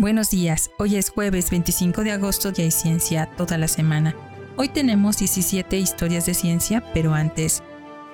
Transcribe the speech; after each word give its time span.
Buenos 0.00 0.30
días, 0.30 0.70
hoy 0.78 0.94
es 0.94 1.10
jueves 1.10 1.50
25 1.50 2.04
de 2.04 2.12
agosto 2.12 2.52
y 2.56 2.62
hay 2.62 2.70
ciencia 2.70 3.28
toda 3.36 3.58
la 3.58 3.66
semana. 3.66 4.14
Hoy 4.56 4.68
tenemos 4.68 5.18
17 5.18 5.76
historias 5.76 6.24
de 6.24 6.34
ciencia, 6.34 6.84
pero 6.94 7.14
antes, 7.14 7.64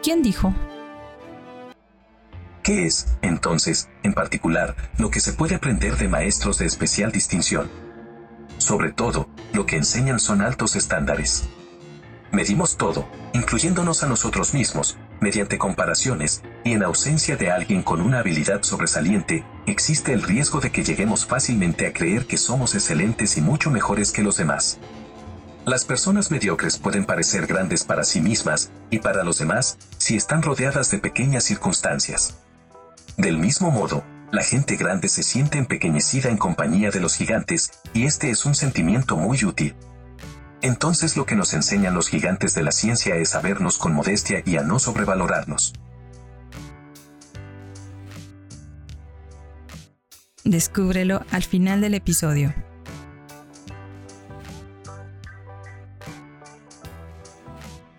¿quién 0.02 0.22
dijo? 0.22 0.54
¿Qué 2.62 2.86
es, 2.86 3.18
entonces, 3.20 3.90
en 4.02 4.14
particular, 4.14 4.74
lo 4.96 5.10
que 5.10 5.20
se 5.20 5.34
puede 5.34 5.56
aprender 5.56 5.98
de 5.98 6.08
maestros 6.08 6.56
de 6.56 6.64
especial 6.64 7.12
distinción? 7.12 7.68
Sobre 8.56 8.90
todo, 8.90 9.28
lo 9.52 9.66
que 9.66 9.76
enseñan 9.76 10.20
son 10.20 10.40
altos 10.40 10.76
estándares. 10.76 11.50
Medimos 12.32 12.78
todo, 12.78 13.06
incluyéndonos 13.34 14.02
a 14.02 14.06
nosotros 14.06 14.54
mismos, 14.54 14.96
mediante 15.20 15.58
comparaciones, 15.58 16.42
y 16.64 16.72
en 16.72 16.82
ausencia 16.82 17.36
de 17.36 17.50
alguien 17.50 17.82
con 17.82 18.00
una 18.00 18.20
habilidad 18.20 18.62
sobresaliente, 18.62 19.44
existe 19.66 20.12
el 20.12 20.22
riesgo 20.22 20.60
de 20.60 20.70
que 20.70 20.84
lleguemos 20.84 21.26
fácilmente 21.26 21.86
a 21.86 21.92
creer 21.92 22.26
que 22.26 22.36
somos 22.36 22.74
excelentes 22.74 23.36
y 23.36 23.40
mucho 23.40 23.70
mejores 23.70 24.12
que 24.12 24.22
los 24.22 24.36
demás. 24.36 24.78
Las 25.64 25.84
personas 25.84 26.30
mediocres 26.30 26.78
pueden 26.78 27.06
parecer 27.06 27.46
grandes 27.46 27.84
para 27.84 28.04
sí 28.04 28.20
mismas 28.20 28.70
y 28.90 28.98
para 28.98 29.24
los 29.24 29.38
demás 29.38 29.78
si 29.96 30.16
están 30.16 30.42
rodeadas 30.42 30.90
de 30.90 30.98
pequeñas 30.98 31.44
circunstancias. 31.44 32.34
Del 33.16 33.38
mismo 33.38 33.70
modo, 33.70 34.04
la 34.30 34.42
gente 34.42 34.76
grande 34.76 35.08
se 35.08 35.22
siente 35.22 35.58
empequeñecida 35.58 36.28
en 36.28 36.36
compañía 36.36 36.90
de 36.90 37.00
los 37.00 37.14
gigantes, 37.14 37.70
y 37.92 38.04
este 38.04 38.30
es 38.30 38.44
un 38.44 38.54
sentimiento 38.54 39.16
muy 39.16 39.44
útil. 39.44 39.74
Entonces 40.60 41.16
lo 41.16 41.24
que 41.24 41.36
nos 41.36 41.54
enseñan 41.54 41.94
los 41.94 42.08
gigantes 42.08 42.54
de 42.54 42.62
la 42.62 42.72
ciencia 42.72 43.16
es 43.16 43.34
a 43.34 43.40
vernos 43.40 43.78
con 43.78 43.94
modestia 43.94 44.42
y 44.44 44.56
a 44.56 44.62
no 44.62 44.78
sobrevalorarnos. 44.78 45.74
Descúbrelo 50.44 51.24
al 51.30 51.42
final 51.42 51.80
del 51.80 51.94
episodio. 51.94 52.52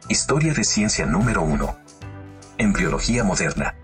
Historia 0.10 0.54
de 0.54 0.64
ciencia 0.64 1.08
número 1.08 1.42
1. 1.42 1.76
Embriología 2.60 3.24
moderna. 3.24 3.76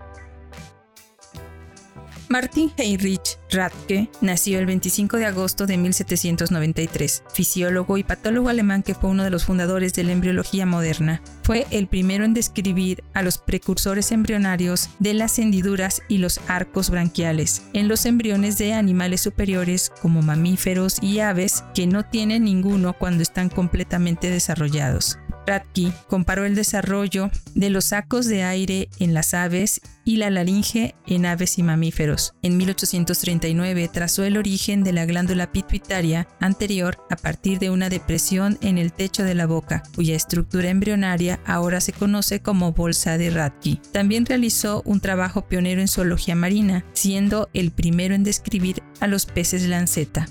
Martin 2.32 2.72
Heinrich 2.78 3.38
Radke 3.50 4.08
nació 4.22 4.58
el 4.58 4.64
25 4.64 5.18
de 5.18 5.26
agosto 5.26 5.66
de 5.66 5.76
1793, 5.76 7.24
fisiólogo 7.34 7.98
y 7.98 8.04
patólogo 8.04 8.48
alemán 8.48 8.82
que 8.82 8.94
fue 8.94 9.10
uno 9.10 9.22
de 9.22 9.28
los 9.28 9.44
fundadores 9.44 9.92
de 9.92 10.04
la 10.04 10.12
embriología 10.12 10.64
moderna. 10.64 11.20
Fue 11.42 11.66
el 11.70 11.88
primero 11.88 12.24
en 12.24 12.32
describir 12.32 13.04
a 13.12 13.20
los 13.20 13.36
precursores 13.36 14.12
embrionarios 14.12 14.88
de 14.98 15.12
las 15.12 15.38
hendiduras 15.38 16.00
y 16.08 16.16
los 16.16 16.40
arcos 16.48 16.88
branquiales 16.88 17.64
en 17.74 17.86
los 17.86 18.06
embriones 18.06 18.56
de 18.56 18.72
animales 18.72 19.20
superiores 19.20 19.92
como 20.00 20.22
mamíferos 20.22 21.02
y 21.02 21.18
aves 21.18 21.64
que 21.74 21.86
no 21.86 22.02
tienen 22.06 22.44
ninguno 22.44 22.94
cuando 22.94 23.22
están 23.22 23.50
completamente 23.50 24.30
desarrollados. 24.30 25.18
Radke 25.46 25.92
comparó 26.08 26.44
el 26.44 26.54
desarrollo 26.54 27.30
de 27.54 27.70
los 27.70 27.86
sacos 27.86 28.26
de 28.26 28.42
aire 28.44 28.88
en 28.98 29.14
las 29.14 29.34
aves 29.34 29.80
y 30.04 30.16
la 30.16 30.30
laringe 30.30 30.94
en 31.06 31.26
aves 31.26 31.58
y 31.58 31.62
mamíferos. 31.62 32.34
En 32.42 32.56
1839 32.56 33.88
trazó 33.92 34.24
el 34.24 34.36
origen 34.36 34.82
de 34.82 34.92
la 34.92 35.06
glándula 35.06 35.52
pituitaria 35.52 36.26
anterior 36.40 36.98
a 37.10 37.16
partir 37.16 37.58
de 37.58 37.70
una 37.70 37.88
depresión 37.88 38.58
en 38.62 38.78
el 38.78 38.92
techo 38.92 39.22
de 39.22 39.34
la 39.34 39.46
boca, 39.46 39.82
cuya 39.94 40.16
estructura 40.16 40.70
embrionaria 40.70 41.40
ahora 41.46 41.80
se 41.80 41.92
conoce 41.92 42.40
como 42.40 42.72
bolsa 42.72 43.18
de 43.18 43.30
Radke. 43.30 43.80
También 43.92 44.26
realizó 44.26 44.82
un 44.84 45.00
trabajo 45.00 45.42
pionero 45.42 45.80
en 45.80 45.88
zoología 45.88 46.34
marina, 46.34 46.84
siendo 46.92 47.48
el 47.52 47.70
primero 47.70 48.14
en 48.14 48.24
describir 48.24 48.82
a 49.00 49.06
los 49.06 49.26
peces 49.26 49.66
lanceta. 49.68 50.26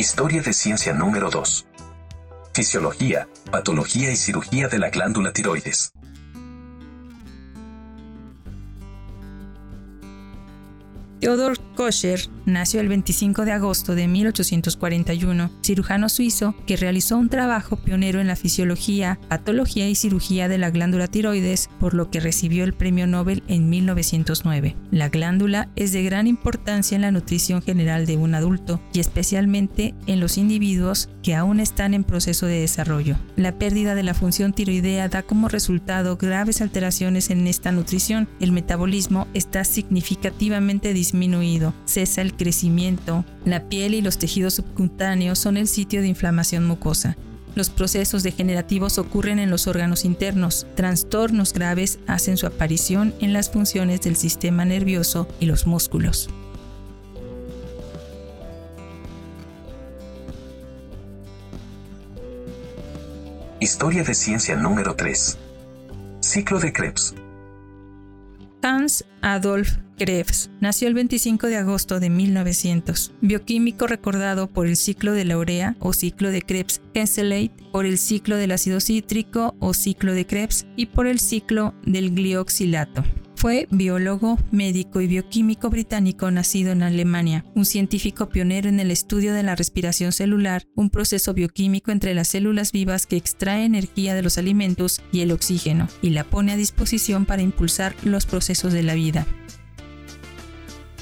Historia 0.00 0.40
de 0.40 0.54
ciencia 0.54 0.94
número 0.94 1.28
2. 1.28 1.66
Fisiología, 2.54 3.28
patología 3.50 4.10
y 4.10 4.16
cirugía 4.16 4.66
de 4.66 4.78
la 4.78 4.88
glándula 4.88 5.30
tiroides. 5.30 5.92
Theodor 11.20 11.58
Koscher 11.80 12.20
nació 12.44 12.82
el 12.82 12.88
25 12.88 13.46
de 13.46 13.52
agosto 13.52 13.94
de 13.94 14.06
1841, 14.06 15.50
cirujano 15.62 16.10
suizo 16.10 16.54
que 16.66 16.76
realizó 16.76 17.16
un 17.16 17.30
trabajo 17.30 17.76
pionero 17.76 18.20
en 18.20 18.26
la 18.26 18.36
fisiología, 18.36 19.18
patología 19.28 19.88
y 19.88 19.94
cirugía 19.94 20.48
de 20.48 20.58
la 20.58 20.68
glándula 20.68 21.06
tiroides, 21.06 21.70
por 21.80 21.94
lo 21.94 22.10
que 22.10 22.20
recibió 22.20 22.64
el 22.64 22.74
premio 22.74 23.06
Nobel 23.06 23.42
en 23.48 23.70
1909. 23.70 24.76
La 24.90 25.08
glándula 25.08 25.70
es 25.74 25.92
de 25.92 26.02
gran 26.02 26.26
importancia 26.26 26.96
en 26.96 27.02
la 27.02 27.12
nutrición 27.12 27.62
general 27.62 28.04
de 28.04 28.18
un 28.18 28.34
adulto 28.34 28.82
y 28.92 29.00
especialmente 29.00 29.94
en 30.06 30.20
los 30.20 30.36
individuos 30.36 31.08
que 31.22 31.34
aún 31.34 31.60
están 31.60 31.94
en 31.94 32.04
proceso 32.04 32.44
de 32.44 32.60
desarrollo. 32.60 33.16
La 33.36 33.58
pérdida 33.58 33.94
de 33.94 34.02
la 34.02 34.12
función 34.12 34.52
tiroidea 34.52 35.08
da 35.08 35.22
como 35.22 35.48
resultado 35.48 36.18
graves 36.18 36.60
alteraciones 36.60 37.30
en 37.30 37.46
esta 37.46 37.72
nutrición. 37.72 38.28
El 38.38 38.52
metabolismo 38.52 39.28
está 39.32 39.64
significativamente 39.64 40.92
disminuido 40.92 41.69
cesa 41.84 42.22
el 42.22 42.34
crecimiento, 42.34 43.24
la 43.44 43.68
piel 43.68 43.94
y 43.94 44.02
los 44.02 44.18
tejidos 44.18 44.54
subcutáneos 44.54 45.38
son 45.38 45.56
el 45.56 45.68
sitio 45.68 46.00
de 46.00 46.08
inflamación 46.08 46.66
mucosa. 46.66 47.16
Los 47.54 47.68
procesos 47.68 48.22
degenerativos 48.22 48.98
ocurren 48.98 49.38
en 49.38 49.50
los 49.50 49.66
órganos 49.66 50.04
internos. 50.04 50.66
Trastornos 50.76 51.52
graves 51.52 51.98
hacen 52.06 52.36
su 52.36 52.46
aparición 52.46 53.14
en 53.20 53.32
las 53.32 53.50
funciones 53.50 54.00
del 54.02 54.16
sistema 54.16 54.64
nervioso 54.64 55.26
y 55.40 55.46
los 55.46 55.66
músculos. 55.66 56.30
Historia 63.58 64.02
de 64.04 64.14
ciencia 64.14 64.56
número 64.56 64.94
3. 64.94 65.36
Ciclo 66.20 66.60
de 66.60 66.72
Krebs. 66.72 67.14
Hans 68.62 69.04
Adolf 69.22 69.76
Krebs 70.00 70.48
nació 70.60 70.88
el 70.88 70.94
25 70.94 71.48
de 71.48 71.58
agosto 71.58 72.00
de 72.00 72.08
1900, 72.08 73.12
bioquímico 73.20 73.86
recordado 73.86 74.46
por 74.46 74.66
el 74.66 74.76
ciclo 74.76 75.12
de 75.12 75.26
la 75.26 75.36
urea 75.36 75.76
o 75.78 75.92
ciclo 75.92 76.30
de 76.30 76.40
Krebs 76.40 76.80
Henseleit, 76.94 77.52
por 77.70 77.84
el 77.84 77.98
ciclo 77.98 78.36
del 78.36 78.52
ácido 78.52 78.80
cítrico 78.80 79.54
o 79.60 79.74
ciclo 79.74 80.14
de 80.14 80.26
Krebs 80.26 80.64
y 80.74 80.86
por 80.86 81.06
el 81.06 81.20
ciclo 81.20 81.74
del 81.84 82.14
glioxilato. 82.14 83.04
Fue 83.36 83.68
biólogo, 83.70 84.38
médico 84.50 85.02
y 85.02 85.06
bioquímico 85.06 85.68
británico 85.68 86.30
nacido 86.30 86.72
en 86.72 86.82
Alemania, 86.82 87.44
un 87.54 87.66
científico 87.66 88.30
pionero 88.30 88.70
en 88.70 88.80
el 88.80 88.90
estudio 88.90 89.34
de 89.34 89.42
la 89.42 89.54
respiración 89.54 90.12
celular, 90.12 90.62
un 90.76 90.88
proceso 90.88 91.34
bioquímico 91.34 91.90
entre 91.90 92.14
las 92.14 92.28
células 92.28 92.72
vivas 92.72 93.04
que 93.04 93.16
extrae 93.16 93.66
energía 93.66 94.14
de 94.14 94.22
los 94.22 94.38
alimentos 94.38 95.02
y 95.12 95.20
el 95.20 95.32
oxígeno 95.32 95.88
y 96.00 96.10
la 96.10 96.24
pone 96.24 96.52
a 96.52 96.56
disposición 96.56 97.26
para 97.26 97.42
impulsar 97.42 97.94
los 98.02 98.24
procesos 98.24 98.72
de 98.72 98.82
la 98.82 98.94
vida 98.94 99.26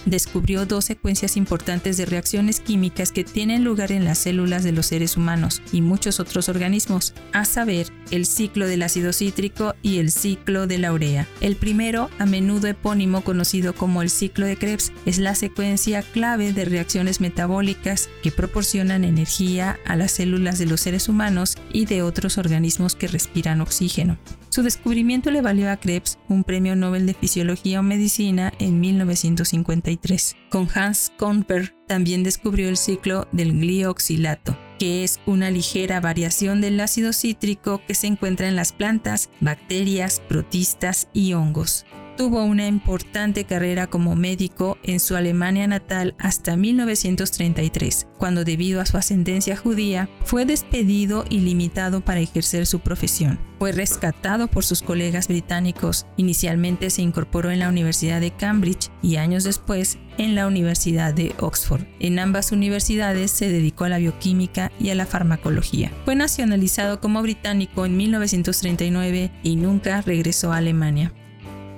descubrió 0.06 0.66
dos 0.66 0.84
secuencias 0.84 1.36
importantes 1.36 1.96
de 1.96 2.06
reacciones 2.06 2.60
químicas 2.60 3.12
que 3.12 3.24
tienen 3.24 3.64
lugar 3.64 3.92
en 3.92 4.04
las 4.04 4.18
células 4.18 4.64
de 4.64 4.72
los 4.72 4.86
seres 4.86 5.16
humanos 5.16 5.62
y 5.72 5.80
muchos 5.80 6.20
otros 6.20 6.48
organismos, 6.48 7.14
a 7.32 7.44
saber, 7.44 7.88
el 8.10 8.26
ciclo 8.26 8.66
del 8.66 8.82
ácido 8.82 9.12
cítrico 9.12 9.74
y 9.82 9.98
el 9.98 10.10
ciclo 10.10 10.66
de 10.66 10.78
la 10.78 10.92
urea. 10.92 11.26
El 11.40 11.56
primero, 11.56 12.10
a 12.18 12.26
menudo 12.26 12.66
epónimo 12.68 13.22
conocido 13.22 13.74
como 13.74 14.02
el 14.02 14.10
ciclo 14.10 14.46
de 14.46 14.56
Krebs, 14.56 14.92
es 15.06 15.18
la 15.18 15.34
secuencia 15.34 16.02
clave 16.02 16.52
de 16.52 16.64
reacciones 16.64 17.20
metabólicas 17.20 18.08
que 18.22 18.32
proporcionan 18.32 19.04
energía 19.04 19.78
a 19.84 19.96
las 19.96 20.12
células 20.12 20.58
de 20.58 20.66
los 20.66 20.80
seres 20.80 21.08
humanos 21.08 21.56
y 21.72 21.86
de 21.86 22.02
otros 22.02 22.38
organismos 22.38 22.94
que 22.94 23.08
respiran 23.08 23.60
oxígeno. 23.60 24.18
Su 24.50 24.62
descubrimiento 24.62 25.30
le 25.30 25.42
valió 25.42 25.70
a 25.70 25.76
Krebs 25.76 26.18
un 26.28 26.42
premio 26.42 26.74
Nobel 26.74 27.06
de 27.06 27.14
Fisiología 27.14 27.80
o 27.80 27.82
Medicina 27.82 28.52
en 28.58 28.80
1953. 28.80 30.36
Con 30.48 30.68
Hans 30.74 31.12
Komper 31.16 31.74
también 31.86 32.22
descubrió 32.22 32.68
el 32.68 32.76
ciclo 32.76 33.28
del 33.32 33.52
glioxilato, 33.52 34.56
que 34.78 35.04
es 35.04 35.20
una 35.26 35.50
ligera 35.50 36.00
variación 36.00 36.60
del 36.60 36.80
ácido 36.80 37.12
cítrico 37.12 37.82
que 37.86 37.94
se 37.94 38.06
encuentra 38.06 38.48
en 38.48 38.56
las 38.56 38.72
plantas, 38.72 39.30
bacterias, 39.40 40.20
protistas 40.28 41.08
y 41.12 41.34
hongos. 41.34 41.84
Tuvo 42.18 42.42
una 42.42 42.66
importante 42.66 43.44
carrera 43.44 43.86
como 43.86 44.16
médico 44.16 44.76
en 44.82 44.98
su 44.98 45.14
Alemania 45.14 45.68
natal 45.68 46.16
hasta 46.18 46.56
1933, 46.56 48.08
cuando 48.18 48.44
debido 48.44 48.80
a 48.80 48.86
su 48.86 48.96
ascendencia 48.96 49.56
judía 49.56 50.10
fue 50.24 50.44
despedido 50.44 51.24
y 51.30 51.38
limitado 51.38 52.00
para 52.00 52.18
ejercer 52.18 52.66
su 52.66 52.80
profesión. 52.80 53.38
Fue 53.60 53.70
rescatado 53.70 54.48
por 54.48 54.64
sus 54.64 54.82
colegas 54.82 55.28
británicos. 55.28 56.06
Inicialmente 56.16 56.90
se 56.90 57.02
incorporó 57.02 57.52
en 57.52 57.60
la 57.60 57.68
Universidad 57.68 58.20
de 58.20 58.32
Cambridge 58.32 58.90
y 59.00 59.16
años 59.16 59.44
después 59.44 59.98
en 60.18 60.34
la 60.34 60.48
Universidad 60.48 61.14
de 61.14 61.34
Oxford. 61.38 61.84
En 62.00 62.18
ambas 62.18 62.50
universidades 62.50 63.30
se 63.30 63.48
dedicó 63.48 63.84
a 63.84 63.90
la 63.90 63.98
bioquímica 63.98 64.72
y 64.80 64.90
a 64.90 64.96
la 64.96 65.06
farmacología. 65.06 65.92
Fue 66.04 66.16
nacionalizado 66.16 67.00
como 67.00 67.22
británico 67.22 67.86
en 67.86 67.96
1939 67.96 69.30
y 69.44 69.54
nunca 69.54 70.02
regresó 70.02 70.52
a 70.52 70.56
Alemania. 70.56 71.12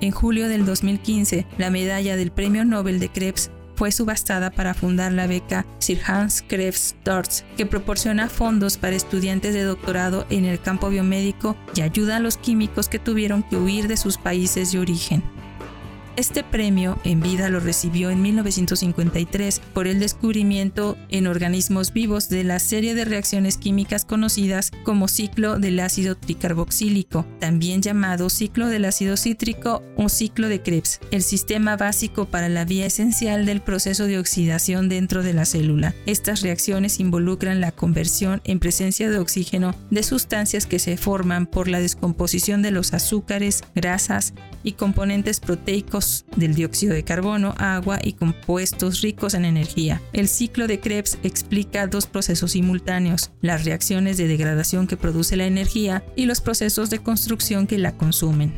En 0.01 0.09
julio 0.09 0.49
del 0.49 0.65
2015, 0.65 1.45
la 1.59 1.69
medalla 1.69 2.15
del 2.15 2.31
Premio 2.31 2.65
Nobel 2.65 2.99
de 2.99 3.09
Krebs 3.09 3.51
fue 3.75 3.91
subastada 3.91 4.49
para 4.49 4.73
fundar 4.73 5.11
la 5.11 5.27
beca 5.27 5.65
Sir 5.77 6.01
Hans 6.05 6.43
Krebs 6.47 6.95
Dortz, 7.05 7.45
que 7.55 7.67
proporciona 7.67 8.27
fondos 8.27 8.77
para 8.77 8.95
estudiantes 8.95 9.53
de 9.53 9.63
doctorado 9.63 10.25
en 10.31 10.45
el 10.45 10.59
campo 10.59 10.89
biomédico 10.89 11.55
y 11.75 11.81
ayuda 11.81 12.17
a 12.17 12.19
los 12.19 12.37
químicos 12.37 12.89
que 12.89 12.97
tuvieron 12.99 13.43
que 13.43 13.57
huir 13.57 13.87
de 13.87 13.97
sus 13.97 14.17
países 14.17 14.71
de 14.71 14.79
origen. 14.79 15.23
Este 16.17 16.43
premio 16.43 16.99
en 17.05 17.21
vida 17.21 17.47
lo 17.47 17.61
recibió 17.61 18.09
en 18.09 18.21
1953 18.21 19.61
por 19.73 19.87
el 19.87 19.99
descubrimiento 19.99 20.97
en 21.07 21.25
organismos 21.25 21.93
vivos 21.93 22.27
de 22.27 22.43
la 22.43 22.59
serie 22.59 22.93
de 22.95 23.05
reacciones 23.05 23.57
químicas 23.57 24.03
conocidas 24.03 24.71
como 24.83 25.07
ciclo 25.07 25.57
del 25.57 25.79
ácido 25.79 26.17
tricarboxílico, 26.17 27.25
también 27.39 27.81
llamado 27.81 28.29
ciclo 28.29 28.67
del 28.67 28.83
ácido 28.83 29.15
cítrico 29.15 29.83
o 29.95 30.09
ciclo 30.09 30.49
de 30.49 30.61
Krebs, 30.61 30.99
el 31.11 31.23
sistema 31.23 31.77
básico 31.77 32.25
para 32.25 32.49
la 32.49 32.65
vía 32.65 32.87
esencial 32.87 33.45
del 33.45 33.61
proceso 33.61 34.05
de 34.05 34.19
oxidación 34.19 34.89
dentro 34.89 35.23
de 35.23 35.33
la 35.33 35.45
célula. 35.45 35.95
Estas 36.05 36.41
reacciones 36.41 36.99
involucran 36.99 37.61
la 37.61 37.71
conversión 37.71 38.41
en 38.43 38.59
presencia 38.59 39.09
de 39.09 39.17
oxígeno 39.17 39.73
de 39.89 40.03
sustancias 40.03 40.65
que 40.65 40.79
se 40.79 40.97
forman 40.97 41.45
por 41.45 41.69
la 41.69 41.79
descomposición 41.79 42.61
de 42.61 42.71
los 42.71 42.93
azúcares, 42.93 43.63
grasas 43.75 44.33
y 44.63 44.73
componentes 44.73 45.39
proteicos 45.39 46.01
del 46.35 46.55
dióxido 46.55 46.93
de 46.93 47.03
carbono, 47.03 47.55
agua 47.57 47.99
y 48.03 48.13
compuestos 48.13 49.01
ricos 49.01 49.33
en 49.33 49.45
energía. 49.45 50.01
El 50.13 50.27
ciclo 50.27 50.67
de 50.67 50.79
Krebs 50.79 51.17
explica 51.23 51.87
dos 51.87 52.07
procesos 52.07 52.51
simultáneos, 52.51 53.31
las 53.41 53.65
reacciones 53.65 54.17
de 54.17 54.27
degradación 54.27 54.87
que 54.87 54.97
produce 54.97 55.35
la 55.35 55.45
energía 55.45 56.03
y 56.15 56.25
los 56.25 56.41
procesos 56.41 56.89
de 56.89 56.99
construcción 56.99 57.67
que 57.67 57.77
la 57.77 57.97
consumen. 57.97 58.53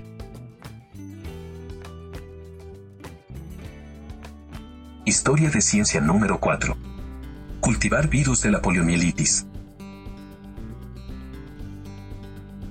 Historia 5.06 5.50
de 5.50 5.62
ciencia 5.62 6.00
número 6.00 6.40
4. 6.40 6.78
Cultivar 7.60 8.08
virus 8.10 8.42
de 8.42 8.52
la 8.52 8.62
poliomielitis. 8.62 9.46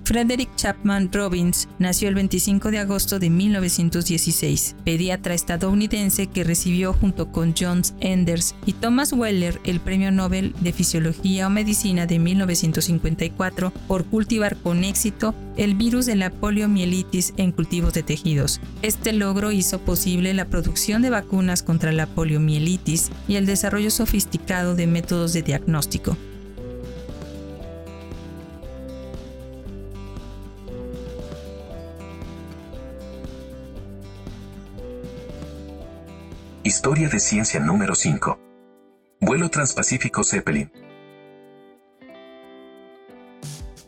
Frederick 0.05 0.51
Chapman 0.57 1.11
Robbins 1.13 1.69
nació 1.79 2.09
el 2.09 2.17
25 2.17 2.71
de 2.71 2.79
agosto 2.79 3.19
de 3.19 3.31
1916, 3.31 4.77
pediatra 4.85 5.35
estadounidense 5.35 6.27
que 6.27 6.43
recibió 6.43 6.93
junto 6.93 7.31
con 7.31 7.55
John 7.59 7.83
Enders 8.01 8.55
y 8.67 8.73
Thomas 8.73 9.13
Weller 9.13 9.61
el 9.65 9.81
Premio 9.81 10.11
Nobel 10.11 10.55
de 10.61 10.73
Fisiología 10.73 11.47
o 11.47 11.51
Medicina 11.51 12.07
de 12.07 12.19
1954 12.19 13.73
por 13.87 14.05
cultivar 14.05 14.57
con 14.57 14.83
éxito 14.83 15.35
el 15.57 15.75
virus 15.75 16.07
de 16.07 16.17
la 16.17 16.31
poliomielitis 16.31 17.33
en 17.37 17.53
cultivos 17.53 17.93
de 17.95 18.03
tejidos. 18.03 18.61
Este 18.83 19.13
logro 19.13 19.53
hizo 19.53 19.79
posible 19.81 20.35
la 20.35 20.47
producción 20.47 21.03
de 21.03 21.11
vacunas 21.11 21.63
contra 21.63 21.93
la 21.93 22.07
poliomielitis 22.07 23.11
y 23.29 23.37
el 23.37 23.47
desarrollo 23.47 23.91
sofisticado 23.91 24.75
de 24.75 24.87
métodos 24.87 25.33
de 25.33 25.43
diagnóstico. 25.43 26.17
Historia 36.75 37.11
de 37.11 37.21
ciencia 37.21 37.61
número 37.61 37.95
5. 37.95 38.39
Vuelo 39.21 39.51
transpacífico 39.51 40.25
Zeppelin. 40.25 40.73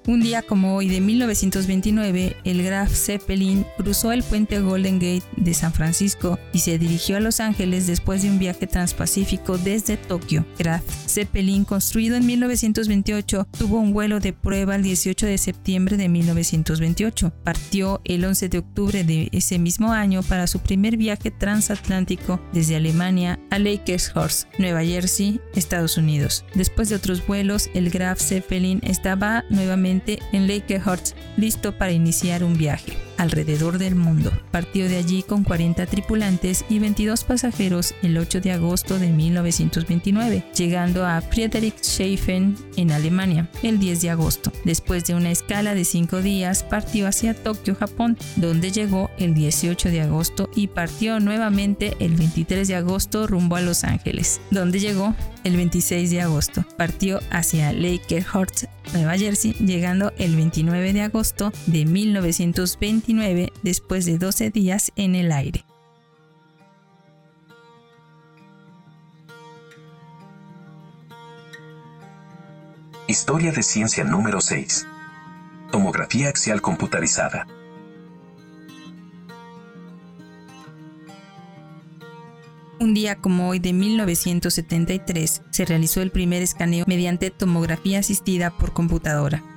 Un 0.07 0.21
día 0.21 0.43
como 0.43 0.77
hoy 0.77 0.87
de 0.89 1.01
1929, 1.01 2.37
el 2.45 2.63
Graf 2.63 2.93
Zeppelin 2.93 3.65
cruzó 3.79 4.13
el 4.13 4.23
puente 4.23 4.61
Golden 4.61 4.97
Gate 4.99 5.25
de 5.39 5.55
San 5.55 5.73
Francisco 5.73 6.39
y 6.53 6.59
se 6.59 6.79
dirigió 6.79 7.17
a 7.17 7.21
Los 7.21 7.41
Ángeles 7.41 7.87
después 7.87 8.23
de 8.23 8.29
un 8.29 8.39
viaje 8.39 8.67
transpacífico 8.67 9.57
desde 9.57 9.97
Tokio. 9.97 10.45
Graf 10.59 10.83
Zeppelin, 11.09 11.65
construido 11.65 12.17
en 12.17 12.27
1928, 12.27 13.49
tuvo 13.59 13.79
un 13.79 13.95
vuelo 13.95 14.21
de 14.21 14.35
prueba 14.35 14.77
el 14.77 14.83
18 14.83 15.25
de 15.25 15.39
septiembre 15.39 15.97
de 15.97 16.11
1928. 16.11 17.33
Partió 17.43 18.03
el 18.05 18.27
11 18.27 18.51
de 18.51 18.59
octubre 18.59 19.05
de 19.05 19.31
ese 19.33 19.59
mismo 19.59 19.91
año 19.91 20.23
para 20.23 20.47
su 20.49 20.59
primer 20.59 20.99
viaje 20.99 21.31
transatlántico 21.31 22.43
desde 22.53 22.77
Alemania 22.77 23.41
a 23.51 23.59
Lakeshurst, 23.59 24.49
Nueva 24.59 24.85
Jersey, 24.85 25.41
Estados 25.55 25.97
Unidos. 25.97 26.45
Después 26.55 26.91
de 26.91 26.97
otros 26.97 27.27
vuelos, 27.27 27.71
el 27.73 27.89
Graf 27.89 28.21
Zeppelin 28.21 28.81
estaba 28.85 29.45
nuevamente 29.49 29.94
en 30.33 30.47
Lake 30.49 30.79
Lakehurst, 30.79 31.17
listo 31.37 31.73
para 31.73 31.93
iniciar 31.93 32.45
un 32.45 32.57
viaje 32.57 33.14
alrededor 33.19 33.79
del 33.79 33.95
mundo. 33.95 34.33
Partió 34.51 34.89
de 34.89 34.97
allí 34.97 35.23
con 35.23 35.45
40 35.45 35.87
tripulantes 35.87 36.65
y 36.69 36.79
22 36.79 37.25
pasajeros 37.25 37.95
el 38.03 38.19
8 38.19 38.41
de 38.41 38.53
agosto 38.53 38.99
de 38.99 39.09
1929, 39.09 40.45
llegando 40.57 41.07
a 41.07 41.21
Friedrichshafen 41.21 42.57
en 42.77 42.91
Alemania 42.91 43.51
el 43.63 43.79
10 43.79 44.03
de 44.03 44.11
agosto. 44.11 44.53
Después 44.65 45.05
de 45.05 45.15
una 45.15 45.31
escala 45.31 45.75
de 45.75 45.85
5 45.85 46.23
días, 46.23 46.63
partió 46.63 47.07
hacia 47.07 47.35
Tokio, 47.35 47.75
Japón, 47.75 48.17
donde 48.37 48.71
llegó 48.71 49.11
el 49.19 49.35
18 49.35 49.91
de 49.91 50.03
agosto 50.03 50.49
y 50.55 50.69
partió 50.69 51.21
nuevamente 51.21 51.97
el 52.01 52.15
23 52.15 52.69
de 52.69 52.77
agosto 52.77 53.27
rumbo 53.27 53.57
a 53.57 53.61
Los 53.61 53.85
Ángeles, 53.85 54.41
donde 54.51 54.81
llegó 54.81 55.15
el 55.45 55.57
26 55.57 56.11
de 56.11 56.23
agosto. 56.23 56.65
Partió 56.77 57.21
hacia 57.31 57.73
Lakehurst, 57.73 58.65
Nueva 58.93 59.17
Jersey, 59.17 59.53
llegando 59.55 60.13
el 60.19 60.37
29 60.37 60.93
de 60.93 61.03
agosto 61.03 61.53
de 61.67 61.85
1929 63.07 63.53
después 63.63 64.07
de 64.07 64.19
12 64.19 64.51
días 64.51 64.93
en 64.97 65.15
el 65.15 65.33
aire. 65.33 65.65
Historia 73.07 73.53
de 73.53 73.63
ciencia 73.63 74.05
número 74.05 74.41
6. 74.41 74.87
Tomografía 75.71 76.29
axial 76.31 76.63
computarizada. 76.63 77.47
Un 82.81 82.93
día 82.93 83.17
como 83.17 83.49
hoy 83.49 83.61
de 83.61 83.73
1973 83.73 85.43
se 85.51 85.65
realizó 85.65 86.03
el 86.03 86.11
primer 86.11 86.43
escaneo 86.43 86.85
mediante 86.87 87.31
tomografía 87.31 88.01
asistida 88.01 88.51
por 88.51 88.73
computadora 88.73 89.54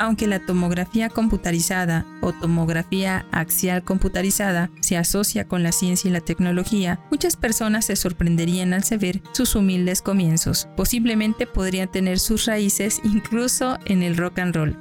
aunque 0.00 0.26
la 0.26 0.40
tomografía 0.40 1.10
computarizada 1.10 2.06
o 2.22 2.32
tomografía 2.32 3.26
axial 3.32 3.84
computarizada 3.84 4.70
se 4.80 4.96
asocia 4.96 5.46
con 5.46 5.62
la 5.62 5.72
ciencia 5.72 6.08
y 6.08 6.12
la 6.12 6.22
tecnología, 6.22 7.00
muchas 7.10 7.36
personas 7.36 7.84
se 7.84 7.96
sorprenderían 7.96 8.72
al 8.72 8.82
saber 8.82 9.20
sus 9.32 9.54
humildes 9.54 10.00
comienzos. 10.00 10.68
Posiblemente 10.74 11.46
podrían 11.46 11.92
tener 11.92 12.18
sus 12.18 12.46
raíces 12.46 13.02
incluso 13.04 13.78
en 13.84 14.02
el 14.02 14.16
rock 14.16 14.38
and 14.38 14.56
roll. 14.56 14.78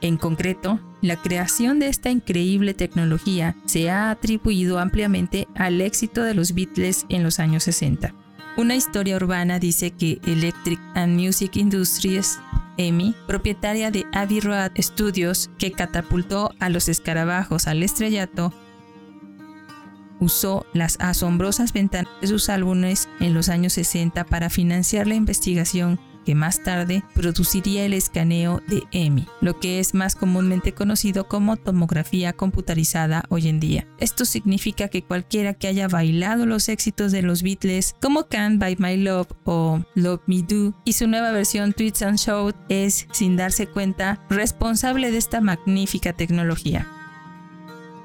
En 0.00 0.16
concreto, 0.16 0.80
la 1.00 1.16
creación 1.16 1.78
de 1.78 1.86
esta 1.86 2.10
increíble 2.10 2.74
tecnología 2.74 3.54
se 3.66 3.88
ha 3.88 4.10
atribuido 4.10 4.80
ampliamente 4.80 5.46
al 5.54 5.80
éxito 5.80 6.24
de 6.24 6.34
los 6.34 6.54
Beatles 6.54 7.06
en 7.08 7.22
los 7.22 7.38
años 7.38 7.62
60. 7.62 8.12
Una 8.56 8.74
historia 8.74 9.16
urbana 9.16 9.58
dice 9.58 9.92
que 9.92 10.20
Electric 10.26 10.80
and 10.94 11.18
Music 11.18 11.56
Industries 11.56 12.38
Amy, 12.78 13.14
propietaria 13.26 13.90
de 13.90 14.06
Abbey 14.12 14.40
Road 14.40 14.72
Studios, 14.78 15.50
que 15.58 15.72
catapultó 15.72 16.50
a 16.60 16.68
los 16.68 16.88
escarabajos 16.88 17.66
al 17.66 17.82
estrellato, 17.82 18.52
usó 20.20 20.66
las 20.72 20.96
asombrosas 21.00 21.72
ventanas 21.72 22.10
de 22.20 22.26
sus 22.28 22.48
álbumes 22.48 23.08
en 23.20 23.34
los 23.34 23.48
años 23.48 23.74
60 23.74 24.24
para 24.24 24.50
financiar 24.50 25.06
la 25.06 25.14
investigación 25.14 26.00
que 26.24 26.34
más 26.34 26.62
tarde 26.62 27.04
produciría 27.14 27.84
el 27.84 27.92
escaneo 27.92 28.62
de 28.66 28.82
EMI, 28.92 29.26
lo 29.40 29.60
que 29.60 29.78
es 29.78 29.94
más 29.94 30.16
comúnmente 30.16 30.72
conocido 30.72 31.28
como 31.28 31.56
tomografía 31.56 32.32
computarizada 32.32 33.24
hoy 33.28 33.48
en 33.48 33.60
día. 33.60 33.86
Esto 33.98 34.24
significa 34.24 34.88
que 34.88 35.04
cualquiera 35.04 35.54
que 35.54 35.68
haya 35.68 35.88
bailado 35.88 36.46
los 36.46 36.68
éxitos 36.68 37.12
de 37.12 37.22
los 37.22 37.42
Beatles 37.42 37.94
como 38.00 38.28
Can't 38.28 38.60
Buy 38.60 38.76
My 38.78 38.96
Love 38.96 39.28
o 39.44 39.84
Love 39.94 40.22
Me 40.26 40.42
Do 40.42 40.74
y 40.84 40.94
su 40.94 41.06
nueva 41.06 41.32
versión 41.32 41.72
Tweets 41.72 42.02
and 42.02 42.18
Shout 42.18 42.56
es, 42.68 43.06
sin 43.12 43.36
darse 43.36 43.66
cuenta, 43.66 44.20
responsable 44.30 45.10
de 45.10 45.18
esta 45.18 45.40
magnífica 45.40 46.12
tecnología. 46.12 47.03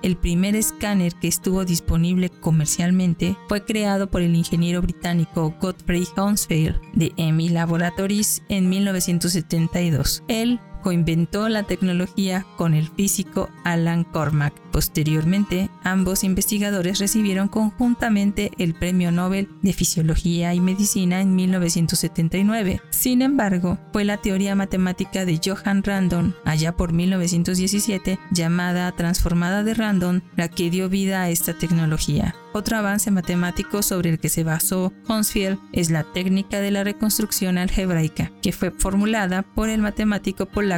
El 0.02 0.16
primer 0.16 0.56
escáner 0.56 1.14
que 1.16 1.28
estuvo 1.28 1.66
disponible 1.66 2.30
comercialmente 2.30 3.36
fue 3.48 3.66
creado 3.66 4.10
por 4.10 4.22
el 4.22 4.36
ingeniero 4.36 4.82
británico 4.82 5.54
Godfrey 5.60 6.06
Hounsfield 6.16 6.80
de 6.94 7.12
EMI 7.18 7.50
Laboratories 7.50 8.42
en 8.48 8.70
1972. 8.70 10.24
Él 10.30 10.60
coinventó 10.82 11.50
la 11.50 11.64
tecnología 11.64 12.46
con 12.58 12.74
el 12.74 12.90
físico 12.90 13.50
Alan 13.64 14.04
Cormack. 14.04 14.54
Posteriormente, 14.72 15.70
ambos 15.84 16.24
investigadores 16.24 17.00
recibieron 17.00 17.48
conjuntamente 17.48 18.52
el 18.58 18.74
Premio 18.76 19.12
Nobel 19.12 19.50
de 19.62 19.74
Fisiología 19.74 20.54
y 20.54 20.60
Medicina 20.60 21.22
en 21.22 21.36
1979. 21.36 22.82
Sin 22.90 23.22
embargo, 23.22 23.78
fue 23.92 24.06
la 24.06 24.18
teoría 24.18 24.56
matemática 24.56 25.26
de 25.26 25.40
Johann 25.44 25.84
Randon, 25.84 26.36
allá 26.46 26.76
por 26.76 26.94
1917, 26.94 28.20
llamada 28.32 28.92
transformada 28.94 29.64
de 29.64 29.74
Randon, 29.74 30.24
la 30.36 30.48
que 30.48 30.70
dio 30.70 30.90
vida 30.90 31.24
a 31.24 31.30
esta 31.30 31.58
tecnología. 31.58 32.36
Otro 32.52 32.78
avance 32.78 33.12
matemático 33.12 33.84
sobre 33.84 34.10
el 34.10 34.20
que 34.20 34.30
se 34.30 34.44
basó 34.44 34.92
Hounsfield 35.08 35.60
es 35.72 35.92
la 35.92 36.04
técnica 36.04 36.60
de 36.60 36.72
la 36.72 36.84
reconstrucción 36.84 37.60
algebraica, 37.60 38.32
que 38.42 38.52
fue 38.52 38.72
formulada 38.72 39.44
por 39.44 39.70
el 39.70 39.82
matemático 39.82 40.48
polaco 40.48 40.69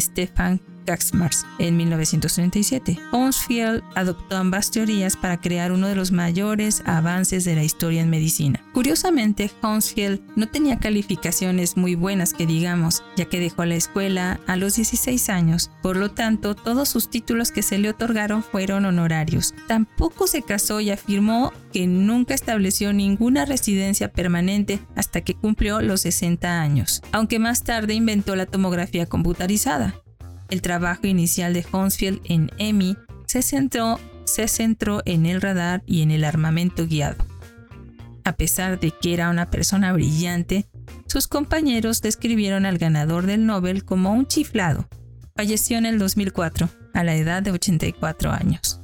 Stefan 0.00 0.60
Gaxmars 0.84 1.46
en 1.58 1.76
1937. 1.76 2.98
Hounsfield 3.12 3.82
adoptó 3.94 4.36
ambas 4.36 4.70
teorías 4.70 5.16
para 5.16 5.40
crear 5.40 5.72
uno 5.72 5.88
de 5.88 5.94
los 5.94 6.12
mayores 6.12 6.82
avances 6.86 7.44
de 7.44 7.54
la 7.54 7.64
historia 7.64 8.02
en 8.02 8.10
medicina. 8.10 8.64
Curiosamente, 8.72 9.50
Hounsfield 9.62 10.20
no 10.36 10.48
tenía 10.48 10.78
calificaciones 10.78 11.76
muy 11.76 11.94
buenas 11.94 12.34
que 12.34 12.46
digamos, 12.46 13.02
ya 13.16 13.26
que 13.26 13.40
dejó 13.40 13.64
la 13.64 13.76
escuela 13.76 14.40
a 14.46 14.56
los 14.56 14.76
16 14.76 15.28
años, 15.28 15.70
por 15.82 15.96
lo 15.96 16.10
tanto 16.10 16.54
todos 16.54 16.88
sus 16.88 17.08
títulos 17.08 17.50
que 17.50 17.62
se 17.62 17.78
le 17.78 17.90
otorgaron 17.90 18.42
fueron 18.42 18.84
honorarios. 18.84 19.54
Tampoco 19.66 20.26
se 20.26 20.42
casó 20.42 20.80
y 20.80 20.90
afirmó 20.90 21.52
que 21.72 21.86
nunca 21.86 22.34
estableció 22.34 22.92
ninguna 22.92 23.44
residencia 23.44 24.12
permanente 24.12 24.80
hasta 24.94 25.22
que 25.22 25.34
cumplió 25.34 25.80
los 25.80 26.02
60 26.02 26.60
años, 26.60 27.02
aunque 27.12 27.38
más 27.38 27.64
tarde 27.64 27.94
inventó 27.94 28.36
la 28.36 28.46
tomografía 28.46 29.06
computarizada. 29.06 30.03
El 30.54 30.62
trabajo 30.62 31.08
inicial 31.08 31.52
de 31.52 31.64
Hounsfield 31.64 32.20
en 32.26 32.48
EMI 32.58 32.96
se 33.26 33.42
centró, 33.42 33.98
en 35.04 35.26
el 35.26 35.40
radar 35.40 35.82
y 35.84 36.02
en 36.02 36.12
el 36.12 36.22
armamento 36.22 36.86
guiado. 36.86 37.26
A 38.22 38.36
pesar 38.36 38.78
de 38.78 38.92
que 38.92 39.14
era 39.14 39.30
una 39.30 39.50
persona 39.50 39.92
brillante, 39.92 40.68
sus 41.08 41.26
compañeros 41.26 42.02
describieron 42.02 42.66
al 42.66 42.78
ganador 42.78 43.26
del 43.26 43.46
Nobel 43.46 43.84
como 43.84 44.12
un 44.12 44.28
chiflado. 44.28 44.88
Falleció 45.34 45.76
en 45.76 45.86
el 45.86 45.98
2004, 45.98 46.68
a 46.92 47.02
la 47.02 47.16
edad 47.16 47.42
de 47.42 47.50
84 47.50 48.30
años. 48.30 48.80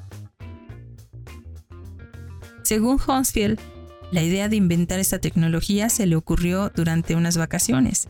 Según 2.64 2.98
Hounsfield, 2.98 3.60
la 4.10 4.24
idea 4.24 4.48
de 4.48 4.56
inventar 4.56 4.98
esta 4.98 5.20
tecnología 5.20 5.88
se 5.88 6.06
le 6.06 6.16
ocurrió 6.16 6.72
durante 6.74 7.14
unas 7.14 7.36
vacaciones. 7.36 8.08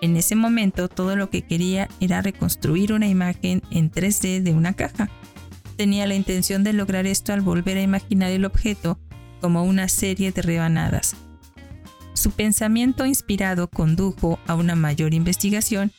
En 0.00 0.16
ese 0.16 0.34
momento 0.34 0.88
todo 0.88 1.16
lo 1.16 1.30
que 1.30 1.42
quería 1.42 1.88
era 2.00 2.22
reconstruir 2.22 2.92
una 2.92 3.06
imagen 3.06 3.62
en 3.70 3.90
3D 3.90 4.42
de 4.42 4.52
una 4.52 4.72
caja. 4.72 5.10
Tenía 5.76 6.06
la 6.06 6.14
intención 6.14 6.64
de 6.64 6.72
lograr 6.72 7.06
esto 7.06 7.32
al 7.32 7.42
volver 7.42 7.76
a 7.76 7.82
imaginar 7.82 8.30
el 8.30 8.44
objeto 8.44 8.98
como 9.40 9.64
una 9.64 9.88
serie 9.88 10.32
de 10.32 10.42
rebanadas. 10.42 11.16
Su 12.14 12.30
pensamiento 12.30 13.06
inspirado 13.06 13.68
condujo 13.68 14.38
a 14.46 14.54
una 14.54 14.74
mayor 14.74 15.14
investigación 15.14 15.92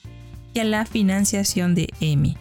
y 0.53 0.59
a 0.59 0.63
la 0.63 0.85
financiación 0.85 1.75
de 1.75 1.89
EMI, 1.99 2.37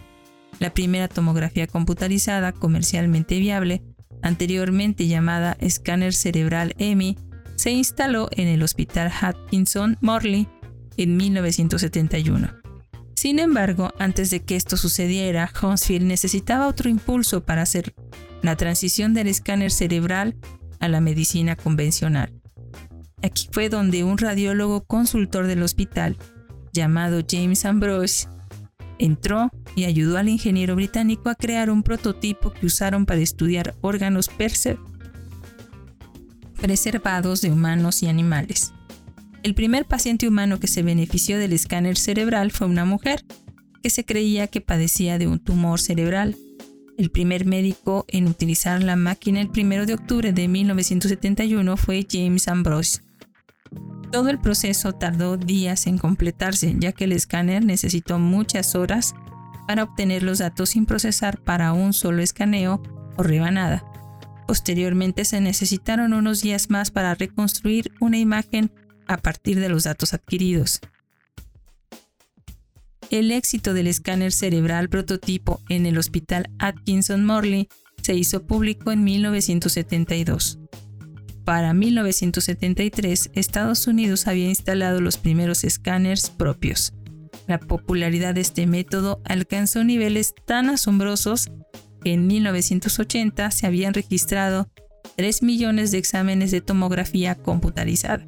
la 0.61 0.73
primera 0.73 1.07
tomografía 1.07 1.65
computarizada 1.65 2.51
comercialmente 2.51 3.39
viable, 3.39 3.81
anteriormente 4.21 5.07
llamada 5.07 5.57
escáner 5.59 6.13
cerebral 6.13 6.75
EMI, 6.77 7.17
se 7.55 7.71
instaló 7.71 8.29
en 8.31 8.47
el 8.47 8.61
Hospital 8.61 9.11
Hutchinson 9.11 9.97
Morley 10.01 10.47
en 10.97 11.17
1971. 11.17 12.61
Sin 13.15 13.37
embargo, 13.39 13.91
antes 13.99 14.31
de 14.31 14.39
que 14.39 14.55
esto 14.55 14.77
sucediera, 14.77 15.47
Hounsfield 15.47 16.05
necesitaba 16.05 16.67
otro 16.67 16.89
impulso 16.89 17.43
para 17.43 17.61
hacer 17.61 17.93
la 18.41 18.55
transición 18.55 19.13
del 19.13 19.27
escáner 19.27 19.71
cerebral 19.71 20.35
a 20.79 20.87
la 20.87 21.01
medicina 21.01 21.55
convencional. 21.55 22.33
Aquí 23.21 23.47
fue 23.51 23.69
donde 23.69 24.03
un 24.03 24.17
radiólogo 24.17 24.83
consultor 24.85 25.45
del 25.45 25.61
hospital, 25.61 26.17
llamado 26.73 27.21
James 27.29 27.65
Ambrose, 27.65 28.27
entró 28.97 29.51
y 29.75 29.85
ayudó 29.85 30.17
al 30.17 30.29
ingeniero 30.29 30.75
británico 30.75 31.29
a 31.29 31.35
crear 31.35 31.69
un 31.69 31.83
prototipo 31.83 32.51
que 32.51 32.65
usaron 32.65 33.05
para 33.05 33.21
estudiar 33.21 33.75
órganos 33.81 34.31
preservados 36.59 37.41
de 37.41 37.51
humanos 37.51 38.01
y 38.01 38.07
animales. 38.07 38.73
El 39.43 39.55
primer 39.55 39.85
paciente 39.85 40.27
humano 40.27 40.59
que 40.59 40.67
se 40.67 40.83
benefició 40.83 41.39
del 41.39 41.53
escáner 41.53 41.97
cerebral 41.97 42.51
fue 42.51 42.67
una 42.67 42.85
mujer 42.85 43.25
que 43.81 43.89
se 43.89 44.05
creía 44.05 44.47
que 44.47 44.61
padecía 44.61 45.17
de 45.17 45.25
un 45.27 45.39
tumor 45.39 45.79
cerebral. 45.79 46.35
El 46.97 47.09
primer 47.09 47.45
médico 47.45 48.05
en 48.07 48.27
utilizar 48.27 48.83
la 48.83 48.95
máquina 48.95 49.41
el 49.41 49.49
1 49.49 49.87
de 49.87 49.95
octubre 49.95 50.31
de 50.31 50.47
1971 50.47 51.75
fue 51.75 52.05
James 52.07 52.47
Ambrose. 52.47 53.01
Todo 54.11 54.29
el 54.29 54.39
proceso 54.39 54.93
tardó 54.93 55.37
días 55.37 55.87
en 55.87 55.97
completarse, 55.97 56.75
ya 56.77 56.91
que 56.91 57.05
el 57.05 57.13
escáner 57.13 57.65
necesitó 57.65 58.19
muchas 58.19 58.75
horas 58.75 59.15
para 59.67 59.83
obtener 59.83 60.21
los 60.21 60.37
datos 60.37 60.71
sin 60.71 60.85
procesar 60.85 61.41
para 61.41 61.73
un 61.73 61.93
solo 61.93 62.21
escaneo 62.21 62.83
o 63.17 63.23
rebanada. 63.23 63.83
Posteriormente 64.45 65.25
se 65.25 65.41
necesitaron 65.41 66.13
unos 66.13 66.41
días 66.41 66.69
más 66.69 66.91
para 66.91 67.15
reconstruir 67.15 67.91
una 67.99 68.19
imagen 68.19 68.71
a 69.11 69.17
partir 69.17 69.59
de 69.59 69.69
los 69.69 69.83
datos 69.83 70.13
adquiridos. 70.13 70.79
El 73.09 73.31
éxito 73.31 73.73
del 73.73 73.87
escáner 73.87 74.31
cerebral 74.31 74.87
prototipo 74.87 75.59
en 75.67 75.85
el 75.85 75.97
Hospital 75.97 76.49
Atkinson 76.59 77.25
Morley 77.25 77.67
se 78.01 78.15
hizo 78.15 78.47
público 78.47 78.91
en 78.91 79.03
1972. 79.03 80.59
Para 81.43 81.73
1973, 81.73 83.31
Estados 83.33 83.85
Unidos 83.87 84.27
había 84.27 84.47
instalado 84.47 85.01
los 85.01 85.17
primeros 85.17 85.65
escáneres 85.65 86.29
propios. 86.29 86.93
La 87.47 87.59
popularidad 87.59 88.35
de 88.35 88.41
este 88.41 88.65
método 88.65 89.21
alcanzó 89.25 89.83
niveles 89.83 90.33
tan 90.45 90.69
asombrosos 90.69 91.51
que 92.01 92.13
en 92.13 92.27
1980 92.27 93.51
se 93.51 93.67
habían 93.67 93.93
registrado 93.93 94.69
3 95.17 95.43
millones 95.43 95.91
de 95.91 95.97
exámenes 95.97 96.51
de 96.51 96.61
tomografía 96.61 97.35
computarizada. 97.35 98.25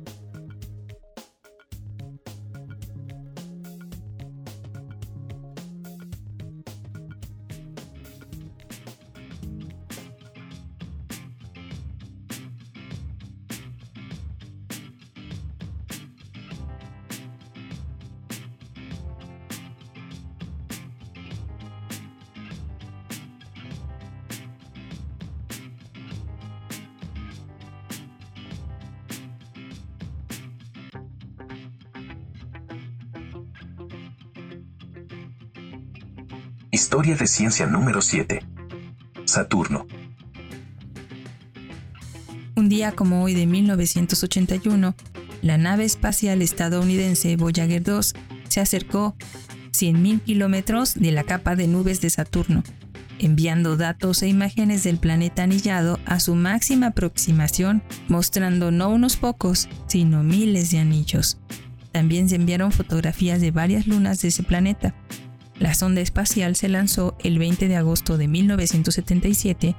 Historia 37.04 37.20
de 37.20 37.28
ciencia 37.28 37.66
número 37.66 38.02
7. 38.02 38.40
Saturno. 39.26 39.86
Un 42.56 42.70
día 42.70 42.94
como 42.94 43.22
hoy 43.22 43.34
de 43.34 43.46
1981, 43.46 44.96
la 45.42 45.58
nave 45.58 45.84
espacial 45.84 46.42
estadounidense 46.42 47.36
Voyager 47.36 47.84
2 47.84 48.14
se 48.48 48.62
acercó 48.62 49.18
100.000 49.74 50.22
kilómetros 50.22 50.94
de 50.94 51.12
la 51.12 51.26
capa 51.26 51.58
de 51.58 51.68
nubes 51.68 52.00
de 52.00 52.10
Saturno, 52.10 52.64
enviando 53.20 53.76
datos 53.76 54.24
e 54.24 54.30
imágenes 54.30 54.86
del 54.86 54.98
planeta 54.98 55.44
anillado 55.44 56.00
a 56.06 56.22
su 56.22 56.36
máxima 56.36 56.88
aproximación, 56.88 57.84
mostrando 58.08 58.72
no 58.72 58.88
unos 58.88 59.18
pocos, 59.18 59.68
sino 59.88 60.24
miles 60.24 60.72
de 60.72 60.80
anillos. 60.80 61.38
También 61.92 62.30
se 62.30 62.38
enviaron 62.38 62.72
fotografías 62.72 63.42
de 63.42 63.52
varias 63.52 63.88
lunas 63.88 64.22
de 64.22 64.30
ese 64.30 64.44
planeta. 64.44 64.96
La 65.60 65.74
sonda 65.74 66.02
espacial 66.02 66.56
se 66.56 66.68
lanzó 66.68 67.16
el 67.24 67.38
20 67.40 67.68
de 67.68 67.76
agosto 67.76 68.18
de 68.18 68.28
1977, 68.28 69.76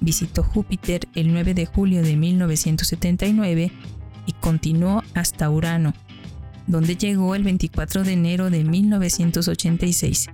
visitó 0.00 0.42
Júpiter 0.42 1.08
el 1.14 1.32
9 1.32 1.54
de 1.54 1.66
julio 1.66 2.02
de 2.02 2.16
1979 2.16 3.72
y 4.26 4.32
continuó 4.32 5.02
hasta 5.14 5.50
Urano, 5.50 5.94
donde 6.66 6.96
llegó 6.96 7.34
el 7.34 7.42
24 7.42 8.04
de 8.04 8.12
enero 8.12 8.50
de 8.50 8.64
1986. 8.64 10.28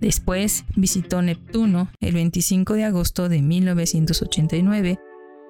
Después 0.00 0.64
visitó 0.76 1.22
Neptuno 1.22 1.88
el 2.00 2.14
25 2.14 2.74
de 2.74 2.84
agosto 2.84 3.28
de 3.28 3.42
1989 3.42 4.98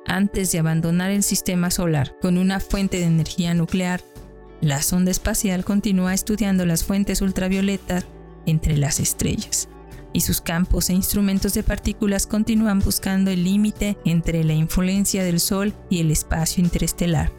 antes 0.06 0.52
de 0.52 0.60
abandonar 0.60 1.10
el 1.10 1.22
sistema 1.22 1.70
solar 1.70 2.14
con 2.22 2.38
una 2.38 2.60
fuente 2.60 2.98
de 2.98 3.04
energía 3.04 3.54
nuclear. 3.54 4.02
La 4.60 4.80
sonda 4.80 5.10
espacial 5.10 5.64
continúa 5.64 6.14
estudiando 6.14 6.64
las 6.64 6.84
fuentes 6.84 7.20
ultravioletas 7.20 8.06
entre 8.46 8.76
las 8.76 9.00
estrellas 9.00 9.68
y 10.12 10.20
sus 10.22 10.40
campos 10.40 10.88
e 10.88 10.94
instrumentos 10.94 11.52
de 11.52 11.62
partículas 11.62 12.26
continúan 12.26 12.78
buscando 12.78 13.30
el 13.30 13.44
límite 13.44 13.98
entre 14.06 14.44
la 14.44 14.54
influencia 14.54 15.22
del 15.22 15.40
Sol 15.40 15.74
y 15.90 16.00
el 16.00 16.10
espacio 16.10 16.64
interestelar. 16.64 17.30